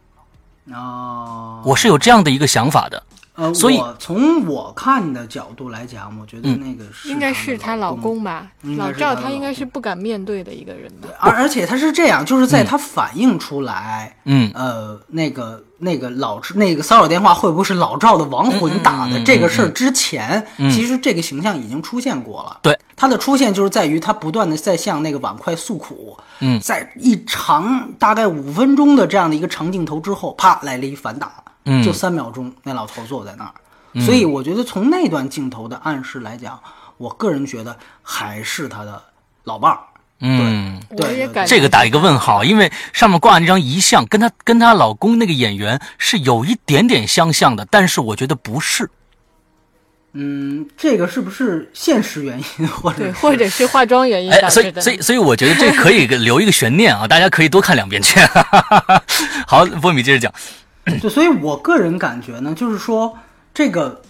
[0.73, 3.03] 哦，我是有这样的一个想法的。
[3.35, 8.47] 呃，所以从我看的角度来讲，我觉得那个应该是她老公吧。
[8.77, 11.09] 老赵他应该是不敢面对的一个人吧。
[11.19, 22.59] 而而且他是这样，就是在他反映出来，嗯，呃，那个那个老那个骚扰电话会不会是老赵的亡魂打的这个事儿之前，其实这个形象已经出现过了。
[22.61, 26.19] 对，他的出现就是在于他不断的在向那个碗筷诉苦。
[26.41, 31.33] 嗯，在一长大概五分钟的这样的一个长镜头之后，啪来了一反打。
[31.65, 33.53] 嗯，就三秒钟，那老头坐在那儿，
[34.05, 36.61] 所以我觉得从那段镜头的暗示来讲，
[36.97, 39.03] 我个人觉得还是他的
[39.45, 39.79] 老伴儿。
[40.25, 48.89] 嗯，对，这个打一个问号，因为上面挂那张遗像，跟她跟她老公那个演员是有一点点相像的，但是我觉得不是。
[50.13, 54.81] 嗯，这个是不是现实原因，或者对，或者是化妆原因导致的？
[54.81, 58.21] 所以，所以，所以我觉得这可以留一个悬念啊，大家可以多看两遍去。
[59.49, 60.33] 好，波米接着讲。
[60.85, 63.17] 对，所以我个人感觉呢，就是说，
[63.55, 64.03] 这个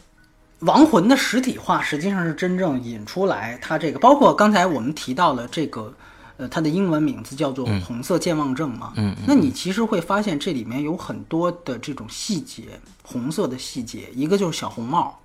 [0.60, 5.92] 亡魂的实体化实际上是真正引出来它这个，包括刚才我们提到了这个，
[6.38, 8.94] 呃，它的英文名字叫做红色健忘症嘛。
[8.96, 15.18] 嗯，那你其实会发现这里面有很多的这种细节，红色的细节，一个就是小红帽，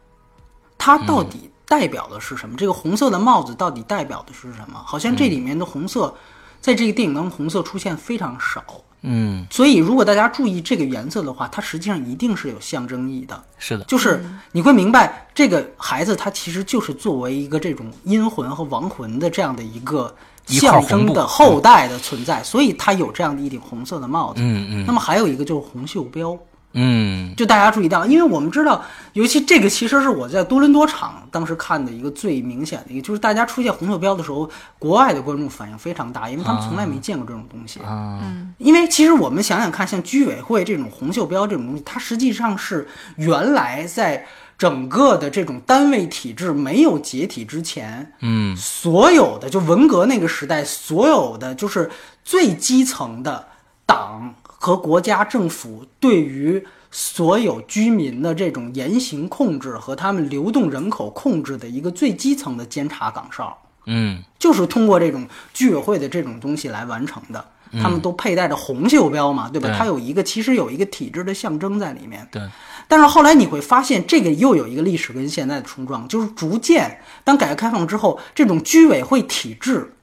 [0.78, 2.58] 它到底代表的是什么？
[2.58, 4.84] 这个红色的帽子到底代表的是什么？
[4.86, 6.14] 好像这里面的红色，
[6.60, 8.64] 在这个电影当中红色出现非常少。
[9.02, 13.42] 嗯，所以，如果大家注意这个颜色的话，它实际上一定是有象征意义的。
[13.60, 20.14] 是的，就是你会明白，这个孩子他其实就是作为一个这种阴魂和亡魂的这样的一个
[20.46, 24.42] 象征的后代的存在，所以他有这样的一顶红色的帽子。
[24.42, 24.86] 嗯嗯。
[24.86, 26.38] 那么还有一个就是红袖标，
[26.74, 27.34] 嗯。
[27.36, 34.50] 就大家注意到，因为我们知道，尤其这个其实是我在多伦多场当时看的一个最明显的一个，就是大家出现红袖标的时候，
[34.80, 37.80] 国外的观众反应非常大，因为他们从来没见过这种东西。
[37.82, 38.20] 啊，
[38.58, 42.88] 因为其实我们想想看，像居委会这种红袖标这种东西，它实际上是
[43.18, 44.26] 原来在
[44.58, 48.58] 整个的这种单位体制没有解体之前，嗯。
[48.58, 51.90] 所有的就文革那个时代，所有的就是
[52.24, 53.48] 最基层的
[53.86, 63.58] 党和国家政府对于所有居民的这种言行控制和他们流动人口控制的一个最基层的监察岗哨。
[63.90, 67.46] 嗯就是通过这种居委会的这种东西来完成的。
[67.82, 69.76] 他们都佩戴着红袖标嘛，对吧？
[69.78, 72.26] 它有一个其实有一个体制的象征在里面。
[72.32, 72.42] 对，
[72.88, 79.94] 但是后来你会发现，这个又有一个历史跟现在的冲撞，就是逐渐当改革开放之后，这种居委会体制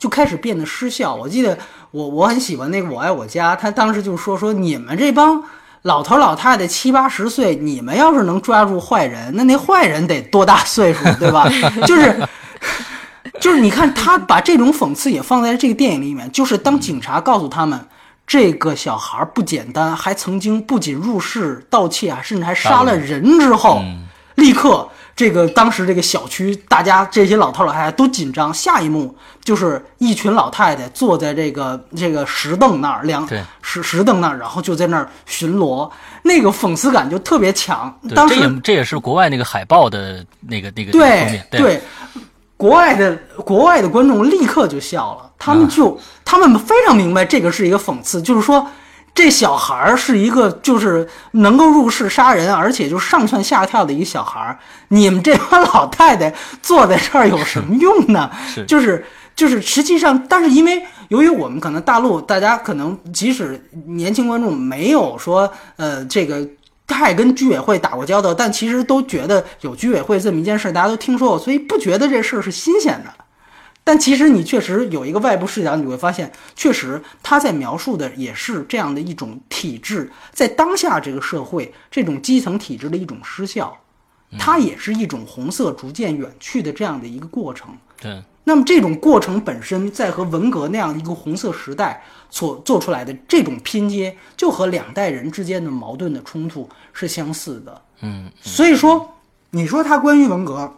[0.00, 1.14] 就开始变得失效。
[1.14, 1.56] 我记得
[1.92, 5.40] 我我很喜欢那个《我爱我家》，他当时就说说你们这帮
[5.82, 11.48] 老头老太太七八十岁，你们要是能抓住坏人，那那坏人得多大岁数，对吧？
[11.86, 12.20] 就是。
[13.38, 17.86] 就是你看，他把这种讽刺也放在这个电影里面，就是当警察告诉他们，
[18.26, 23.82] 这个小孩不简单，还曾经不仅入室盗窃啊，甚至还杀了人之后，
[24.34, 24.86] 立刻
[25.20, 28.54] 这个当时这个小区大家这些老头老太太都紧张。
[28.54, 29.14] 下一幕
[29.44, 33.28] 就是一群老太太坐在这个这个石凳那儿，两
[33.60, 35.90] 石石凳那儿，然后就在那儿巡逻，
[36.22, 37.94] 那个讽刺感就特别强。
[38.16, 41.82] 当时这也这也是国外那个海报的那个那个封对面，对，
[42.56, 43.14] 国外的
[43.44, 48.66] 国外的观众立刻就笑了，他啊们就、他们非常明白这个是一个讽刺，就是说
[49.22, 54.58] 这小孩儿是一个就是能够入室杀人，而且就上蹿下跳的一个小孩儿，
[54.88, 58.30] 你们这帮老太太坐在这儿有什么用呢？
[58.48, 59.04] 是就是
[59.36, 66.48] 就是实际上，但是因为由于我们可能大陆大家可能即使年轻观众没有说呃这个
[66.86, 73.19] 太跟居委会打过交道，但其实都觉得有居委会这么一件事，大家都听说过，所以不觉得这事儿是新鲜的。
[73.90, 83.76] 但其实你确实有一个外部视角，你会发现，确实他在描述的也是这样的一种体制，在当下这个社会，这种基层体制的一种失效，
[84.38, 87.76] 它也是一种红色逐渐远去的这样的一个过程。
[88.00, 97.82] 对，那么这种过程本身，在和文革那样一个红色时代所做出来的这种拼接，就和两代人之间的矛盾的冲突是相似的。
[98.02, 99.16] 嗯所以说，
[99.50, 100.72] 你说他关于文革，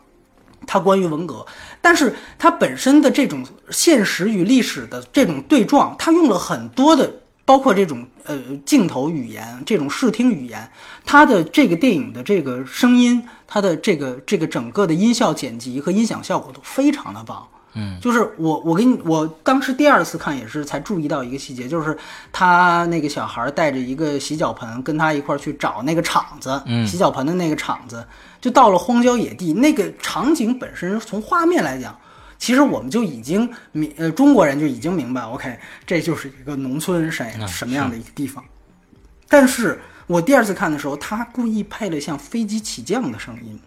[0.67, 1.45] 他关于文革，
[1.81, 7.13] 但是他本身的这种现实与历史的这种对撞，他用了很多的，
[7.45, 10.71] 包括这种呃镜头语言、这种视听语言，
[11.05, 17.47] 他的这个电影的这个声音，他的这个这个整个的音效剪辑和音响效果都非常的棒。
[17.75, 21.97] 嗯，就是我我给你，我当时第二次看也是才注意到一个细节，就是
[22.31, 26.87] 他那个小孩带着一个洗脚盆跟他一块儿去找那个厂子，嗯。
[26.87, 28.07] 洗脚盆的那个厂子，
[28.41, 31.99] 就到了荒郊野地，那个场景本身从画面来讲，
[32.39, 38.45] 其实我们就已经明呃中国人就已经明白，OK，这就是一个农村什啊什么样的一个地方。
[39.29, 43.59] 但是我第二次看的时候，他故意配了像飞机起降的声音，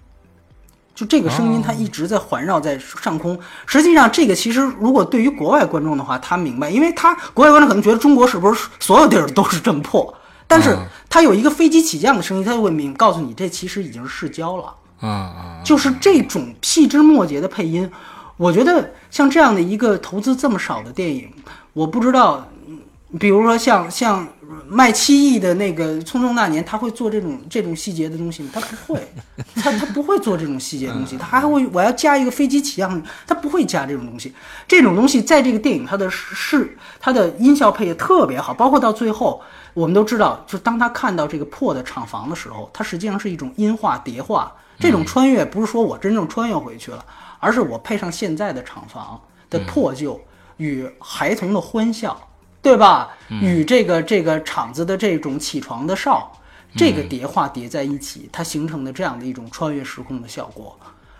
[0.95, 3.37] 就这个声音，它一直在环绕在上空。
[3.65, 10.11] 实际上，这个其实如果对于国外观众的话，他明白，因为他国外观众可能觉得中国是不是所有地儿都是这么破，
[10.47, 10.75] 但是
[11.09, 14.73] 他有一个飞机起降的声音，他就会明告诉你，这其实已经是市郊了。
[15.01, 17.91] 嗯嗯，就是这种细枝末节的配音，
[18.37, 21.29] 我觉得像这样的一个投资这么少的电影，
[21.73, 22.79] 我不知道，嗯
[23.19, 24.27] 比如说像像
[24.67, 28.49] 卖七亿的那个《匆匆那年》，他会做这种这种细节的东西吗？
[28.53, 29.13] 他不会，
[29.55, 34.33] 他他不会做这种细节的东西，他还会我要加一个飞机起降，他不会加这种东西。
[34.67, 39.41] 这种东西在这个电影它的是它的音效配的特别好，包括到最后。
[39.73, 44.49] 我们都知道，就当他看到这个破的厂房的时候，它实际上是一种音画叠化。
[44.79, 47.03] 这种穿越不是说我真正穿越回去了，
[47.41, 49.19] 而是我配上现在的厂房
[49.49, 50.17] 的破旧
[50.55, 52.17] 与孩童的欢笑，
[52.65, 53.15] 对吧？
[53.29, 56.31] 与这个这个厂子的这种起床的哨，
[56.75, 60.75] 这个叠化叠在一起，它形成的这样的一种穿越时空的效果。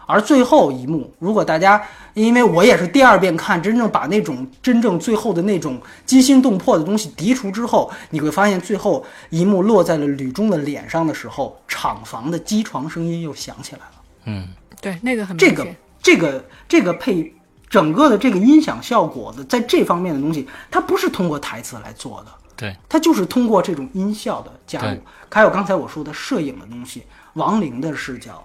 [0.08, 1.80] 而最后一幕，如果大家，
[2.16, 14.02] 因为我也是第二遍看，真正把那种真正最后的那种惊心动魄的东西涤除之后，你会发现最后一幕落在了吕中的脸上的时候，厂房的机床声音又响起来了。
[14.26, 14.48] 嗯，
[14.82, 15.68] 对，那个很这个
[16.02, 17.32] 这个这个配
[17.76, 24.98] 整个的这个音响效果的，在这方面的东西，它不是通过台词来做的，对，它就是通过这种音效的加入，
[25.30, 27.04] 还有刚才我说的摄影的东西，
[27.34, 28.42] 亡灵的视角，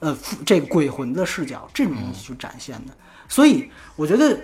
[0.00, 2.92] 呃，这个鬼魂的视角，这种东西去展现的。
[3.28, 4.36] 所以我觉得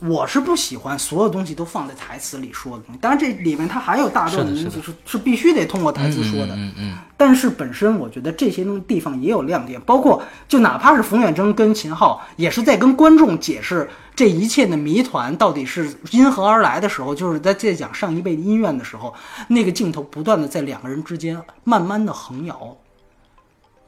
[0.00, 2.98] 我是不喜欢所有东西都放在台词里说的东西。
[3.00, 6.54] 当然，这里面它还有大段的东西是是必须得通过台词说的。
[6.56, 13.86] 嗯嗯但是本身我觉得这些东西地方也有亮点，包括就哪怕是冯远征跟秦昊也是在跟观众解释
[14.16, 19.12] 这一切的谜团到底是因何而来的时候，就是在在讲上一辈的音乐的时候，
[19.48, 22.74] 那个镜头不断的在两个人之间慢慢的横摇。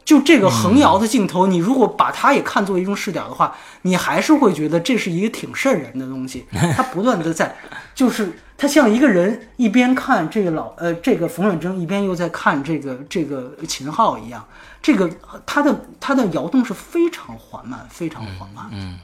[0.04, 6.44] 就这个横摇的镜头，你如果把它也看作一种视角的话，你还是会觉得这是一个挺瘆人的东西。
[6.76, 7.54] 它不断的在，
[7.94, 14.44] 就是它像一个人一边看这个老呃这个冯远征，一边又在看这个这个秦昊一样。
[14.82, 15.08] 这个
[15.46, 18.66] 它的它的摇动是非常缓慢，非常缓慢。
[18.72, 18.98] 嗯，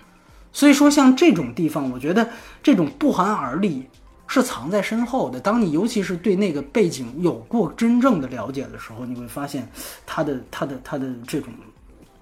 [0.53, 2.28] 所以说像这种地方，我觉得
[2.61, 3.88] 这种不寒而栗
[4.28, 5.40] 是藏在身后的。
[5.40, 9.68] 当你尤其是对那个背景有过真正的了解的时候，你会发现
[10.06, 11.52] 它的它的它的这种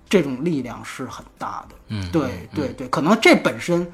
[0.09, 1.75] 这种力量是很大的。
[1.89, 3.87] 嗯对对对，可能这本身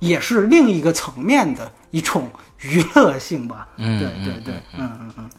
[0.00, 2.28] 也是另一个层面的一种
[2.62, 3.68] 娱乐性吧。
[3.76, 5.30] 嗯对嗯对对，嗯嗯嗯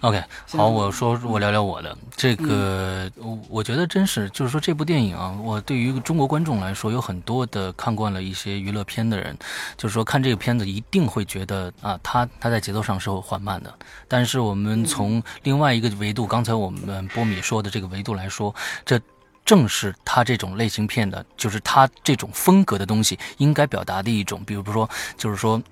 [0.00, 0.22] ，OK，
[0.56, 9.36] 好，我说我聊聊我的这个，我我觉得真是就是说这部电影啊，我对于中国观众来说，有很多的看惯了一些娱乐片的人，
[9.76, 13.72] 就是说看这个片子一定会觉得啊，它它在节奏上是缓慢的。
[14.08, 18.54] 但是我们从另外一个维度，刚才我们波米说的这个维度来说，
[18.84, 19.00] 这。
[19.44, 25.62] 正是他这种类型片的，就是他这种风格的东西应该表达的一种，比如说，就是说，呃，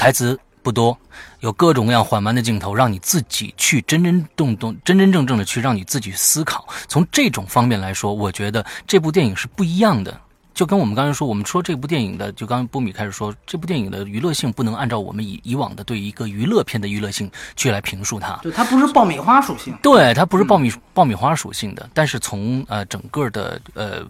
[0.00, 0.96] 台词不多，
[1.40, 6.66] 有各种各样缓慢的镜头，让你自己去真真动动、真真正正的去让你自己思考。
[6.88, 10.18] 从这种方面来说，我觉得这部电影是不一样的。
[10.54, 18.38] 就跟我们刚才说，我们说这部电影的，就刚刚波米开始说，这部电影的娱乐性不能按照我们以以往的对一个娱乐片的娱乐性去来评述它。
[18.42, 19.76] 对它不是爆米花属性。
[19.82, 24.02] 对，它不是爆米、爆米花属性的，但是从呃整个的呃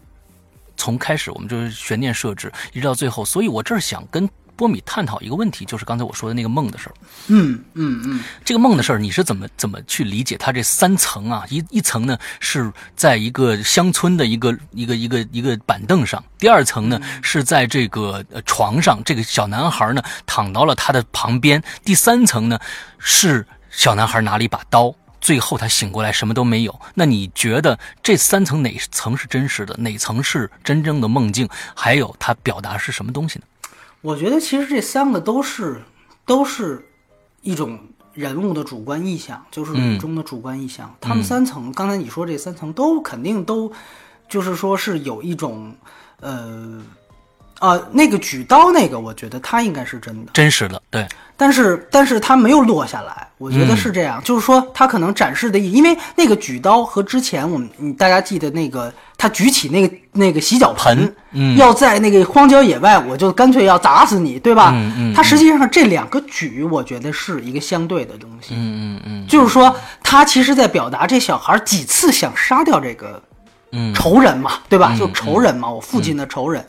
[0.76, 4.28] 从开始我们就是悬念设置，一直到最后，所以我这儿想跟
[4.61, 6.95] 波米探讨一个问题，就是刚才我说的那个梦的事儿。
[7.29, 11.47] 嗯嗯嗯，这个梦的事儿，你是怎么怎么去理解它这三层啊？
[11.49, 22.59] 一一层呢是在一个乡村的一个一个一个一个板凳上，第二层呢是在这个呃床上，这个小男孩呢躺到了他的旁边，第三层呢
[22.99, 24.95] 是小男孩拿了一把刀。
[25.23, 26.81] 最后他醒过来什么都没有。
[26.95, 31.49] 那你觉得这三层哪层是真实的，哪层是真正的梦境？
[31.75, 33.45] 还有他表达是什么东西呢？
[34.03, 35.82] 我觉得其实这三个都是
[36.24, 36.84] 都是
[37.42, 37.78] 一种
[38.14, 40.94] 人物的主观意向，就是雨中的主观意向。
[41.01, 43.70] 他们三层，刚才你说这三层都肯定都，
[44.28, 45.74] 就是说是有一种
[46.20, 46.82] 呃
[47.61, 51.07] 啊、那个举刀那个，我觉得他应该是真的，真实的，对，
[51.37, 61.55] 但是但是他没有落下来，我觉得是这样，就是说他可能展示的意，因为那个举刀和之前我们你大家记得那个他举起那个那个洗脚盆，嗯。
[61.59, 64.73] 要在那个荒郊野外，我就干脆要砸死你，对吧？
[64.75, 65.15] 嗯嗯？
[65.15, 69.27] 他实际上这两个举，我觉得是一个相对的东西，嗯嗯嗯。
[69.27, 73.23] 就是说他其实在表达这小孩几次想杀掉这个
[73.73, 73.93] 嗯。
[73.93, 74.93] 仇人嘛，对吧？
[74.95, 76.65] 嗯就仇人嘛，我父亲的仇人，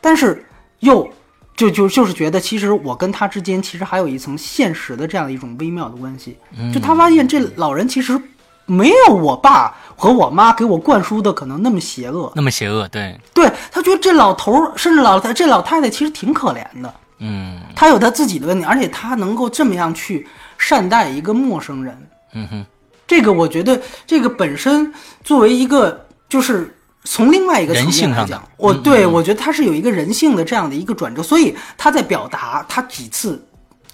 [0.00, 0.44] 但是
[0.80, 1.08] 又
[1.56, 6.36] 就就就是觉得，其实我跟他之间其实还有一层现实的这样一种微妙的关系。
[6.58, 6.72] 嗯。
[6.72, 8.20] 就他发现这老人其实
[8.66, 17.60] 没有我爸和我妈给我灌输的可能那么邪恶，那么邪恶，对，对他觉得这老头儿甚至老太这老太太其实挺可怜的，嗯。
[17.74, 20.26] 他有他自己的问题，而且他能够这么样去
[20.56, 22.66] 善待一个陌生人，嗯哼，
[23.06, 24.92] 这个我觉得，这个本身
[25.24, 26.74] 作为一个，就是
[27.04, 33.42] 从另外一个层面来讲，我对嗯我觉得他是有一个人性的这样的一个转折，所以他在表达他几次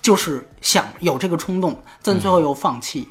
[0.02, 3.08] 就是想有这个冲动，但最后又放弃。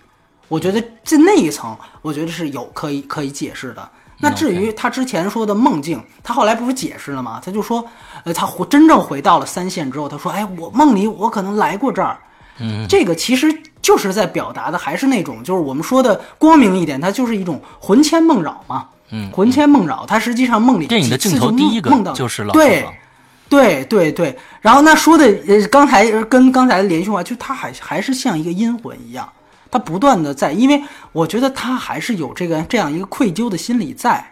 [0.48, 3.90] 我觉得在那一层，我觉得是有可以可以解释的。
[4.20, 7.42] 那至于他之前说的梦境，他后来不是解释了吗？
[7.44, 7.86] 他就说，
[8.24, 12.18] 呃，他回真正回到了三线之后，他说，哎，我梦里我可能来过这儿，
[12.60, 18.88] 嗯，这个其实就是在表达的，还是那种，就是我们说的光明一点，它就是一种魂牵梦绕嘛。
[19.12, 22.86] 嗯，魂牵梦绕，他实际上梦里电影的镜头第一个梦到就是老对
[23.48, 24.38] 对对对。
[24.62, 29.32] 然后那说的呃，刚才跟刚才的连续话，就他还还是像一个阴魂一样，
[29.70, 30.82] 他不断的在，因为
[31.12, 34.26] 我觉得他还是有这个这样一个愧疚的心理在，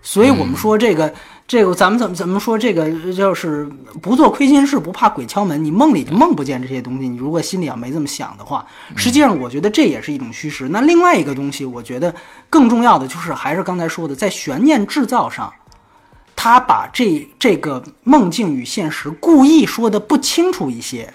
[0.00, 1.12] 所以我们说这个、
[1.48, 3.66] 这个咱们怎么怎么说这个就是
[4.02, 7.08] 不做亏心事，不怕鬼敲门，你梦里就梦不见这些东西。
[7.08, 10.68] 你如果心里要没这么想的话，实际上我觉得这也是一种虚实。
[10.68, 12.14] 那另外一个东西，我觉得
[12.50, 15.50] 更重要的就是还是刚才说的，在悬念制造上。
[16.36, 21.12] 他把这这个梦境与现实故意说的不清楚一些，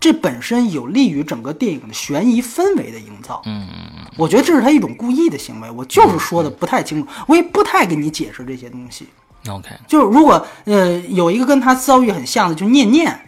[0.00, 3.42] 这本身有利于整个电影的悬疑氛围的营造。
[3.44, 5.70] 嗯嗯嗯，我觉得这是他一种故意的行为。
[5.70, 9.08] 我就是说的不太清楚，我也不太给你解释这些东西。
[9.50, 13.20] OK，就是如果呃有一个跟他遭遇很像的，就念念。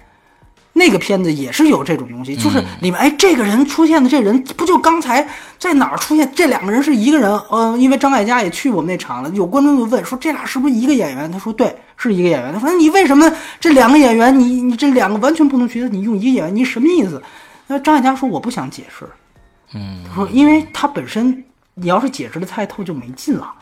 [0.74, 5.26] 那个片子也是有这种东西，就是里面哎，这个人出现的这人不就刚才
[5.58, 6.30] 在哪儿出现？
[6.36, 11.32] 这两个人是一个人，呃，因为张艾嘉也去我们那场了，有观众就问说这俩是不是一个演员？
[11.32, 12.52] 他说对，是一个演员。
[12.52, 17.20] 他说你为什么这两个演员你你这两个完全不同角色，你用一个演员，你什么意思？
[17.66, 19.04] 那张艾嘉说我不想解释，
[19.74, 21.42] 嗯他说因为他本身
[21.74, 23.52] 你要是解释的太透就没劲了。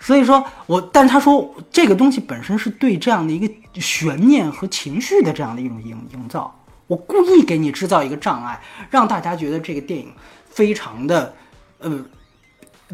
[0.00, 6.54] 所以说我，但是他说这个东西本身是对这样的一个悬念和情绪的这样的一种营营造，
[6.86, 10.12] 我故意给你制造一个障碍，让大家觉得这个电影
[10.48, 11.34] 非常的，
[11.78, 12.00] 呃，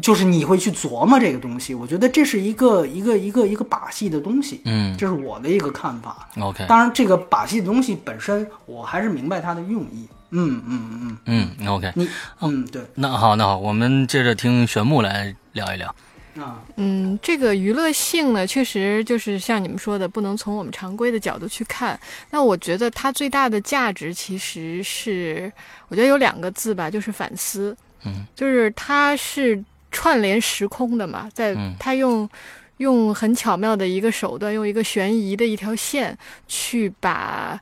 [0.01, 1.73] 就是你会去琢磨这个东西。
[1.75, 6.27] 我觉得这是一个一个一个一个把戏的东西，嗯这是我的一个看法。
[6.41, 10.07] ，OK，当然，这个把戏的东西本身，我还是明白它的用意。
[10.31, 12.09] 嗯嗯嗯嗯，嗯，OK，你
[12.41, 15.95] 嗯对那好，那好，我们接着听玄木来聊一聊。
[16.37, 21.99] 啊嗯，这个娱乐性呢，确实就是像你们说的，不能从我们常规的角度去看。
[22.31, 25.51] 那我觉得它最大的价值其实是，
[25.87, 27.75] 我觉得有两个字吧，就是反思。
[28.05, 32.29] 嗯，就是它是串联时空的嘛，在嗯它用
[32.77, 36.17] 用很巧妙的一个手段，用一个悬疑的一条线
[36.47, 37.59] 去把。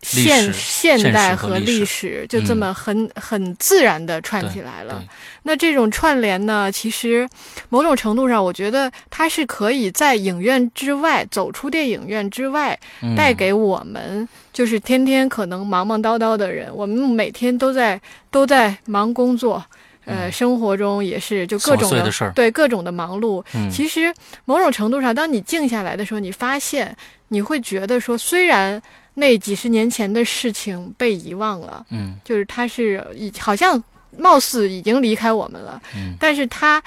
[0.00, 5.02] 历现现现代和历史就这嗯么很、很自然的串起来了。
[5.42, 7.28] 那这种串联呢，其实
[7.68, 19.64] 某种程度上，我觉得它是可以在影院之外走出电影院之外，嗯带给我们就是天天可能忙忙叨叨的人，我们每天都在都在忙工作。
[20.04, 23.44] 呃，生活中也是就各种碎的事儿对各种的忙碌。
[23.52, 24.10] 嗯其实
[24.46, 26.96] 某种程度上，当你静下来的时候，你发现
[27.28, 28.80] 你会觉得说，虽然
[29.18, 33.82] 那几十年前的事情被遗忘了，嗯就是它是已好像
[34.16, 36.82] 貌似已经离开我们了，嗯，但是它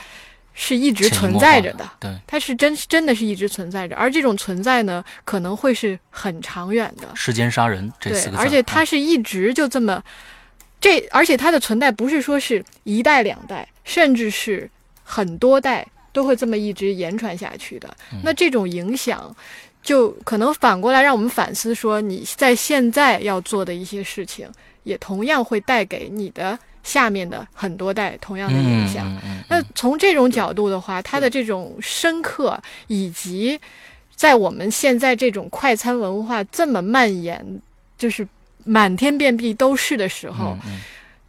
[0.53, 1.89] 是一直存在着的。
[1.99, 7.07] 对，它是真真的是一直存在着，而这种存在呢，可能会是很长远的。
[7.15, 10.03] 时间杀人这对四个，字，而且它啊是一直就这么，
[10.79, 14.69] 这而且它的存在不是说是一代两代，甚至是
[15.03, 17.87] 很多代都会这么一直延传下去的。
[18.11, 19.33] 嗯那这种影响，
[19.81, 24.47] 就可能反过来让我们反思说，你在现在要做的一些事情，
[24.83, 29.07] 也同样会带给你的下面的很多代同样的影响。
[29.07, 33.59] 嗯嗯那从这种角度的话，它的这种深刻，以及
[34.15, 37.61] 在我们现在这种快餐文化这么蔓延，
[37.97, 38.27] 就是
[38.63, 40.55] 满天遍地都是的时候，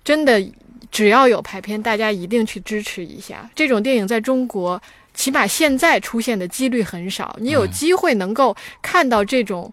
[0.05, 0.43] 真的
[0.91, 3.49] 只要有排片，大家一定去支持一下。
[3.55, 4.81] 这种电影在中国，
[5.15, 7.37] 起码现在出现的几率很少。
[7.41, 9.73] 你有嗯机会能够看到这种，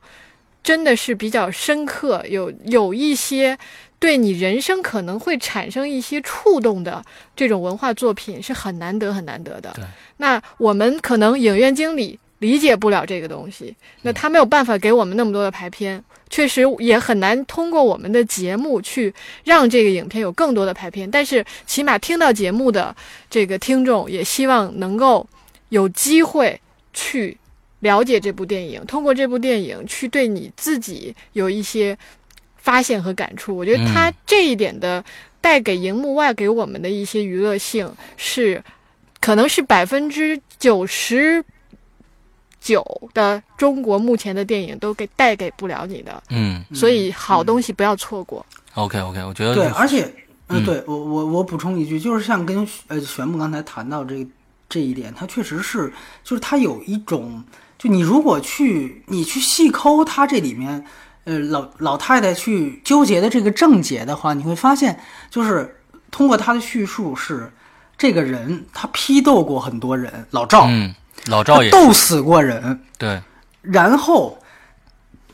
[0.64, 3.58] 真的是比较深刻，有有一些
[3.98, 7.04] 对你人生可能会产生一些触动的
[7.36, 9.84] 这种文化作品，是很难得很难得的对。
[10.18, 16.04] 那我们可能影院经理理解不了这个东西，那他没有办法给我们那么多的排片。
[16.32, 19.12] 确实也很难通过我们的节目去
[19.44, 22.96] 让这个影片有更多的排片，但是起码听到节目的
[23.32, 25.28] 这个听众也希望能够
[25.70, 26.62] 有机会
[26.94, 27.36] 去
[27.80, 31.98] 了解这部电影，通过这部电影去对你自己有一些
[32.58, 33.58] 发现和感触。
[33.58, 35.04] 我觉得它嗯这一点的
[35.42, 38.64] 带给荧幕外给我们的一些娱乐性是，
[39.20, 41.44] 可能是百分之九十。
[42.60, 42.84] 九
[43.14, 46.64] 的中国目前的电影都给带给不了你的，嗯。
[46.74, 48.46] 所以好东西不要错过。
[48.74, 50.04] ，OK OK，我觉得对，而且，
[50.48, 50.66] 呃，嗯。
[50.66, 54.28] 对我我我补充一句，就是像跟呃玄木刚才谈到这
[54.68, 55.92] 这一点，它确实是，
[56.24, 57.44] 就是它有一种，
[57.78, 60.86] 就你如果去你去细抠它这里面，
[61.24, 65.00] 呃老老太太去纠结的这个症结的话，你会发现，
[65.30, 65.78] 就是
[66.12, 67.52] 通过他的叙述是，
[67.98, 70.94] 这个人他批斗过很多人，老赵，嗯，
[71.26, 73.22] 老赵也斗死过人，对，
[73.62, 74.38] 然后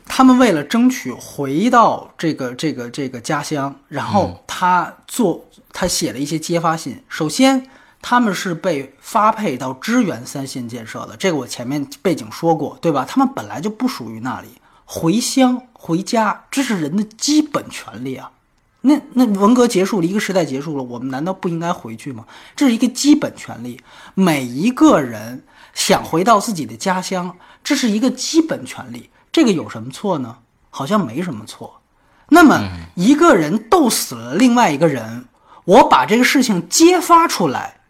[0.04, 7.02] 他们为了争取回到这个这个这个家乡，然后他做他写了一些揭发信。
[7.08, 7.68] 首先，
[8.02, 13.06] 他们是被发配到支援三线建设的，这个我前面背景说过，对吧？
[13.08, 14.48] 他们本来就不属于那里，
[14.84, 18.30] 回乡回家这是人的基本权利啊。
[18.82, 22.24] 那那文革结束了，一个时代结束了，我们难道不应该回去吗？
[22.54, 23.80] 这是一个基本权利，
[24.14, 25.42] 每一个人
[25.76, 30.38] 想回到自己的家乡，这是一个基本权利，这个有什么错呢？
[30.70, 31.82] 好像没什么错。
[32.30, 35.26] 那么一个人斗死了另外一个人，
[35.64, 37.80] 我把这个事情揭发出来，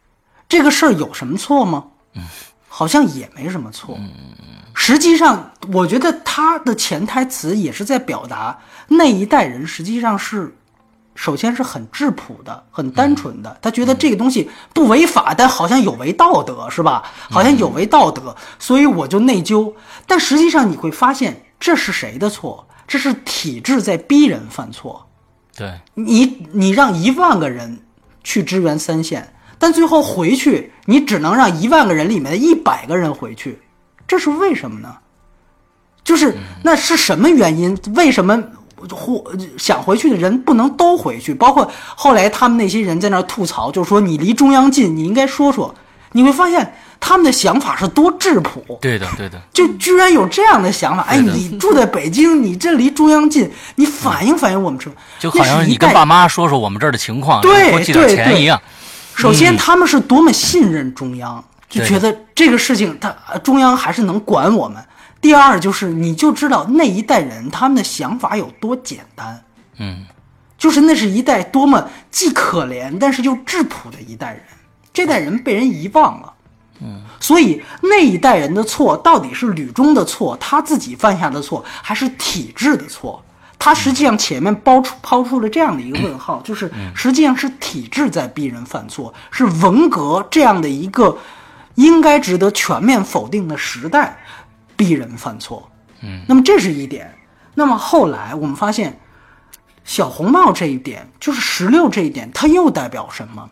[0.49, 1.85] 这个事儿有什么错吗？
[2.69, 3.97] 好像也没什么错。
[4.75, 8.59] 实际上，我觉得他的潜台词也是在表达
[8.89, 10.55] 那一代人实际上是，
[11.17, 13.59] 首先是很质朴的、很单纯的。
[13.61, 17.03] 他觉得这个东西不违法，但好像有违道德，是吧？
[17.31, 19.73] 好像有违道德，所以我就内疚。
[20.07, 22.69] 但实际上你会发现，这是谁的错？
[22.87, 25.09] 这是体制在逼人犯错。
[25.57, 27.81] 对，你你让一万个人
[28.23, 33.61] 去支援三线，但最后回去，你只能让一万个人里面的一百个人回去，
[34.07, 34.99] 这是为什么呢？
[36.05, 37.77] 就是那是什么原因？
[37.97, 38.41] 为什么
[38.91, 39.25] 或
[39.59, 41.35] 想回去的人不能都回去？
[41.35, 45.75] 包括后来他们那些人在那儿吐槽，就是说你离中央近，你应该说说。
[46.13, 48.79] 你会发现他们的想法是多质朴。
[48.81, 58.59] 对的，对的，就居然有这样的想法，哎，你住在北京，你这离中央近，你反映反映我们这，就好像你跟爸妈说说我们这儿的情况，对对对钱一样。
[59.15, 64.83] 首先，他们是多么信任中央，就觉得这个事情他呃中央还是能管我们。
[65.27, 69.43] 第二就是，你就知道那一代人他们的想法有多简单，
[69.77, 70.07] 嗯，
[70.57, 74.43] 就是那是一代多么既可怜但是又质朴的一代人。
[74.93, 76.33] 这代人被人遗忘了，
[76.81, 83.21] 嗯，所以那一代人的错到底是吕中的错，他自己犯下的错，还是体制的错？
[83.59, 91.19] 他实际上前面抛出抛出了这样的一个问号， 就是实际上是体制在逼人犯错，是文革这样的一个
[91.75, 94.17] 应该值得全面否定的时代
[94.77, 95.71] 逼人犯错。
[96.03, 97.13] 嗯，那么这是一点。
[97.55, 99.01] 那么后来我们发现，
[99.85, 103.49] 小红帽这一点，就是石榴这一点，它又代表什么？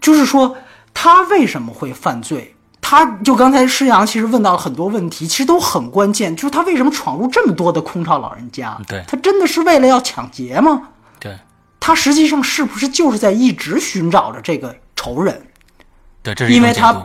[0.00, 0.56] 就是说
[0.92, 2.54] 他为什么会犯罪？
[2.80, 6.34] 他就刚才施阳其实问到了很多问题，其实都很关键。
[6.34, 8.78] 就是他为什么闯入这么多的空巢老人家？
[8.86, 10.88] 对他真的是为了要抢劫吗？
[11.20, 11.36] 对
[11.78, 15.46] 他实际上是不是就是在一直寻找着这个仇人？
[16.22, 16.96] 对，这是因为他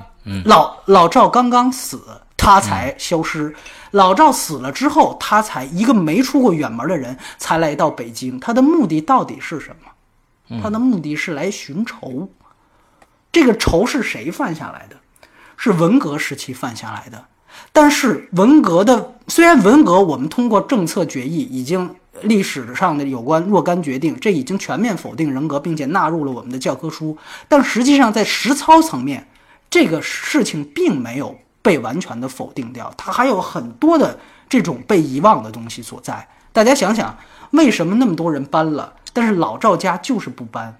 [0.45, 2.01] 老老赵刚刚死，
[2.44, 3.56] 他才消失。
[3.91, 8.38] 老赵死了之后，他才一个没出过远门的人才来到北京。
[8.38, 10.60] 他的目的到底是什么？
[10.61, 12.30] 他的目的是来寻仇。
[13.32, 14.98] 这个仇是谁犯下来的？
[15.56, 17.26] 是文革时期犯下来的。
[17.72, 27.18] 但是文革的虽然文革我们通过政策决议已经历史上的有关若干决定，这已经全面否定人格，并且纳入了我们的教科书。
[27.48, 29.28] 但实际上在实操层面，
[29.70, 36.27] 这个事情并没有被完全的否定掉，它还有很多的这种被遗忘的东西所在。
[36.52, 37.18] 大家想想，
[37.53, 40.77] 为什么那么多人搬了，但是老赵家就是不搬？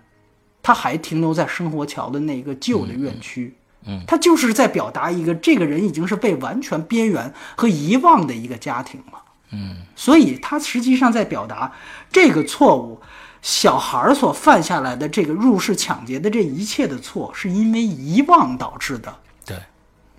[0.62, 3.56] 他还停留在生活桥的那个旧的院区。
[3.86, 9.22] 嗯，他就是在表达一个这个人已经是被完全边缘和遗忘的一个家庭了。
[9.52, 11.74] 嗯，所以他实际上在表达
[12.12, 13.02] 这个错误，
[13.42, 19.14] 小孩儿所犯下来的这个入室抢劫的这一切的错，是因为遗忘导致的。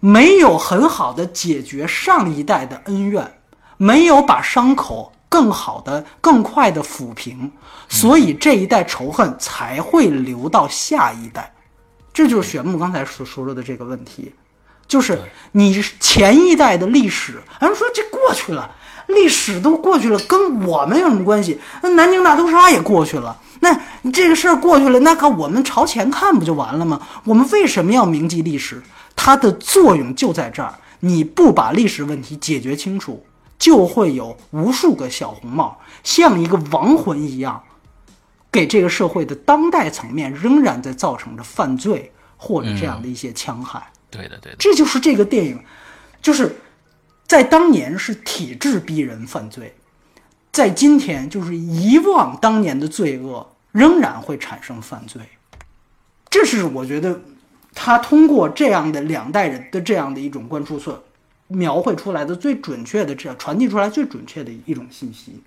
[0.04, 3.26] 没有很好的解决上一代的恩怨，
[3.78, 7.50] 没有把伤口更好的、更快的抚平，
[7.88, 11.50] 所以这一代仇恨才会流到下一代。
[12.12, 14.30] 这就是玄牧刚才所说的这个问题，
[14.86, 15.18] 就是
[15.52, 18.70] 你前一代的历史，咱们说这过去了，
[19.06, 21.58] 历史都过去了，跟我们有什么关系？
[21.80, 23.80] 那南京大屠杀也过去了，那
[24.12, 27.00] 这个事儿过去了，那可我们朝前看不就完了吗？
[27.24, 28.82] 我们为什么要铭记历史？
[29.16, 33.24] 它的作用就在这儿，你不把历史问题解决清楚，
[33.58, 37.62] 就会有无数个小红帽像一个亡魂一样，
[38.50, 43.90] 给这个社会的当代层面仍然在造成着犯罪或者这样的一些戕害。
[44.10, 45.58] 对的，对的，这就是这个电影，
[46.20, 46.56] 就是
[47.26, 49.74] 在当年是体制逼人犯罪，
[50.52, 55.22] 在今天就是遗忘当年的罪恶，仍然会产生犯罪。
[56.30, 57.20] 这是我觉得
[57.74, 61.02] 他通过这样的两代人的这样的一种关注所
[61.48, 65.42] 描绘出来的最准确的这样传递出来最准确的一种信息。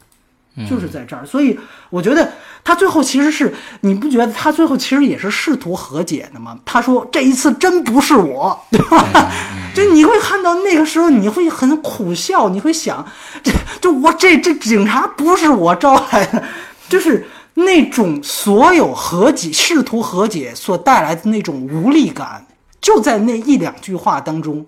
[0.67, 1.55] 就是在这儿，所以
[1.91, 2.33] 我觉得
[2.63, 6.57] 他最后其实是，你不觉得他最后其实也是试图和解的吗？
[6.65, 9.31] 他说这一次真不是我，对吧？
[9.75, 13.05] 就你会看到那个时候，你会很苦笑，你会想，
[13.43, 16.43] 这就我这这警察不是我招来的，
[16.89, 17.27] 就是
[17.59, 22.45] 那种所有和解试图和解所带来的那种无力感，
[22.79, 24.63] 就在那一两句话当中，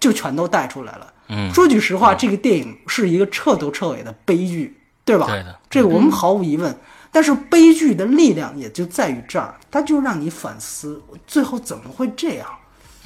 [0.00, 1.12] 就全都带出来了。
[1.28, 5.26] 嗯，说句实话，这个电影是一个彻头彻尾的悲剧，对吧？
[5.26, 6.76] 对的这个我们毫无疑问。
[7.12, 12.48] 但是悲剧的力量也就在于这儿，它就让你反思，最后怎么会这样？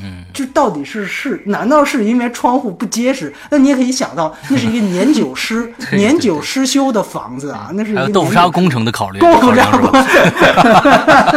[0.03, 1.41] 嗯，这到底是是？
[1.47, 3.33] 难道是因为窗户不结实？
[3.51, 10.13] 那你也可以想到，那是一个年久失 年久失修的房子啊，那是一个还有豆腐渣工程的考虑， 豆腐渣考量是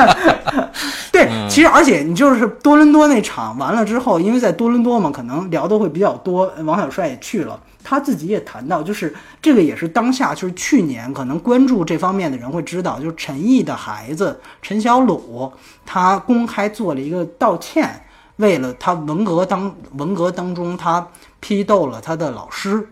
[0.05, 0.17] 吧？
[1.11, 6.51] 对，嗯其实而且你就是多伦多那场完了之后，因为在多伦多嘛，可能聊的会比较多。
[6.65, 15.51] 王小帅也去了，他自己也谈到，就是这个也是当下，就是去年可能关注这方面的人会知道，就是陈毅的孩子陈小鲁，
[15.85, 18.03] 他公开做了一个道歉，
[18.37, 21.07] 为了他文革当文革当中他
[21.39, 22.87] 批斗了他的老师，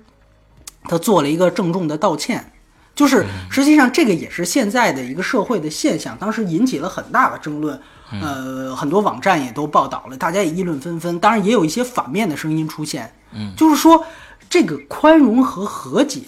[0.84, 2.52] 他做了一个郑重的道歉。
[2.94, 7.82] 就是实际上这个也是现在的一个社会的现象，当时引起了很大的争论，
[8.22, 11.18] 呃，很多网站也都报道了，大家也议论纷纷。
[11.18, 14.06] 当然也有一些反面的声音出现，嗯，就是说
[14.50, 16.22] 这个宽容和和解，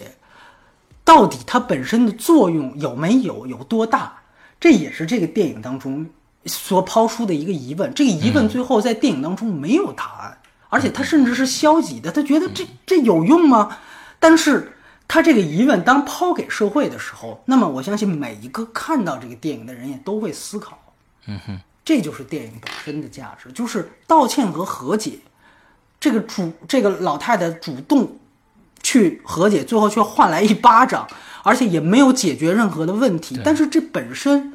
[1.04, 4.14] 到底它本身的作用有没有，有多大？
[4.58, 6.06] 这也是这个电影当中
[6.46, 7.94] 所抛出的一个疑问。
[7.94, 10.38] 这个疑问最后在电影当中没有答案，
[10.70, 13.78] 而且他甚至是消极的，他觉得这这有用吗？
[14.20, 14.74] 但是
[15.08, 20.80] 他这个疑问当抛给社会的时候，那么我相信每一个看到这个电影的人也都会思考，
[21.28, 25.20] 嗯哼，这就是电影本身的价值，就是道歉和和解。
[26.00, 28.18] 这个主这个老太太主动
[28.82, 31.08] 去和解，最后却换来一巴掌，
[31.44, 33.40] 而且也没有解决任何的问题。
[33.44, 34.54] 但是这本身，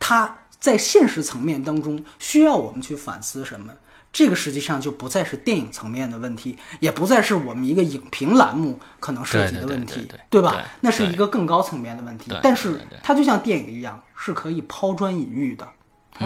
[0.00, 3.72] 它在现实层面当中需要我们去反思什么？
[4.12, 10.62] 这个实际上就不再是电影层面的问题，也不再是我们一个影评栏目可能涉及的问题，对吧对？
[10.80, 12.32] 那是一个更高层面的问题。
[12.42, 15.68] 但是它就像电影一样，是可以抛砖引玉的，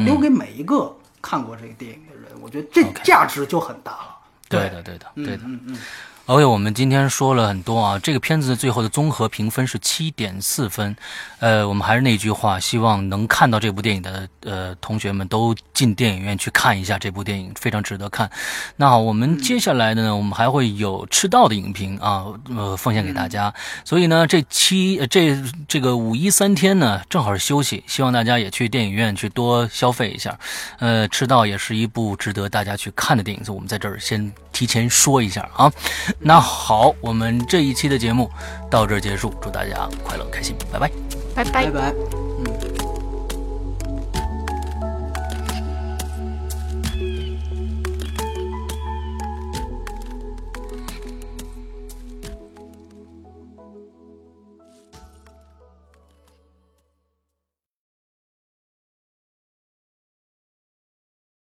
[0.01, 4.17] 留给每一个看过这个电影的人，我觉得这价值就很大了。
[4.49, 5.43] 对的，对的，对的。
[5.45, 5.79] 嗯嗯，
[6.27, 10.97] OK，我们今天说了很多啊，这个片子最后的综合评分是七点四分。
[11.39, 18.31] 呃，我们还是那句话，希望能看到这部电影的呃同学们都进电影院去看一下这部电影，非常值得看。
[18.77, 22.25] 那好，我们接下来的呢，我们还会有赤道的影评啊，
[22.57, 23.53] 呃，奉献给大家。
[23.85, 25.39] 所以呢，这期呃这
[25.69, 30.39] 这个五一三天呢，正好是休息，希望大家也去电影院去多消费一下。
[30.79, 35.71] 呃，赤道也是一部值得大家去看的电影，所以我们在这儿先提前说一下啊。
[36.19, 38.31] 那好，我们这一期的节目
[38.71, 40.91] 到这儿结束，祝大家快乐开心，拜拜。
[41.35, 41.93] 拜拜拜。
[41.93, 42.24] 拜。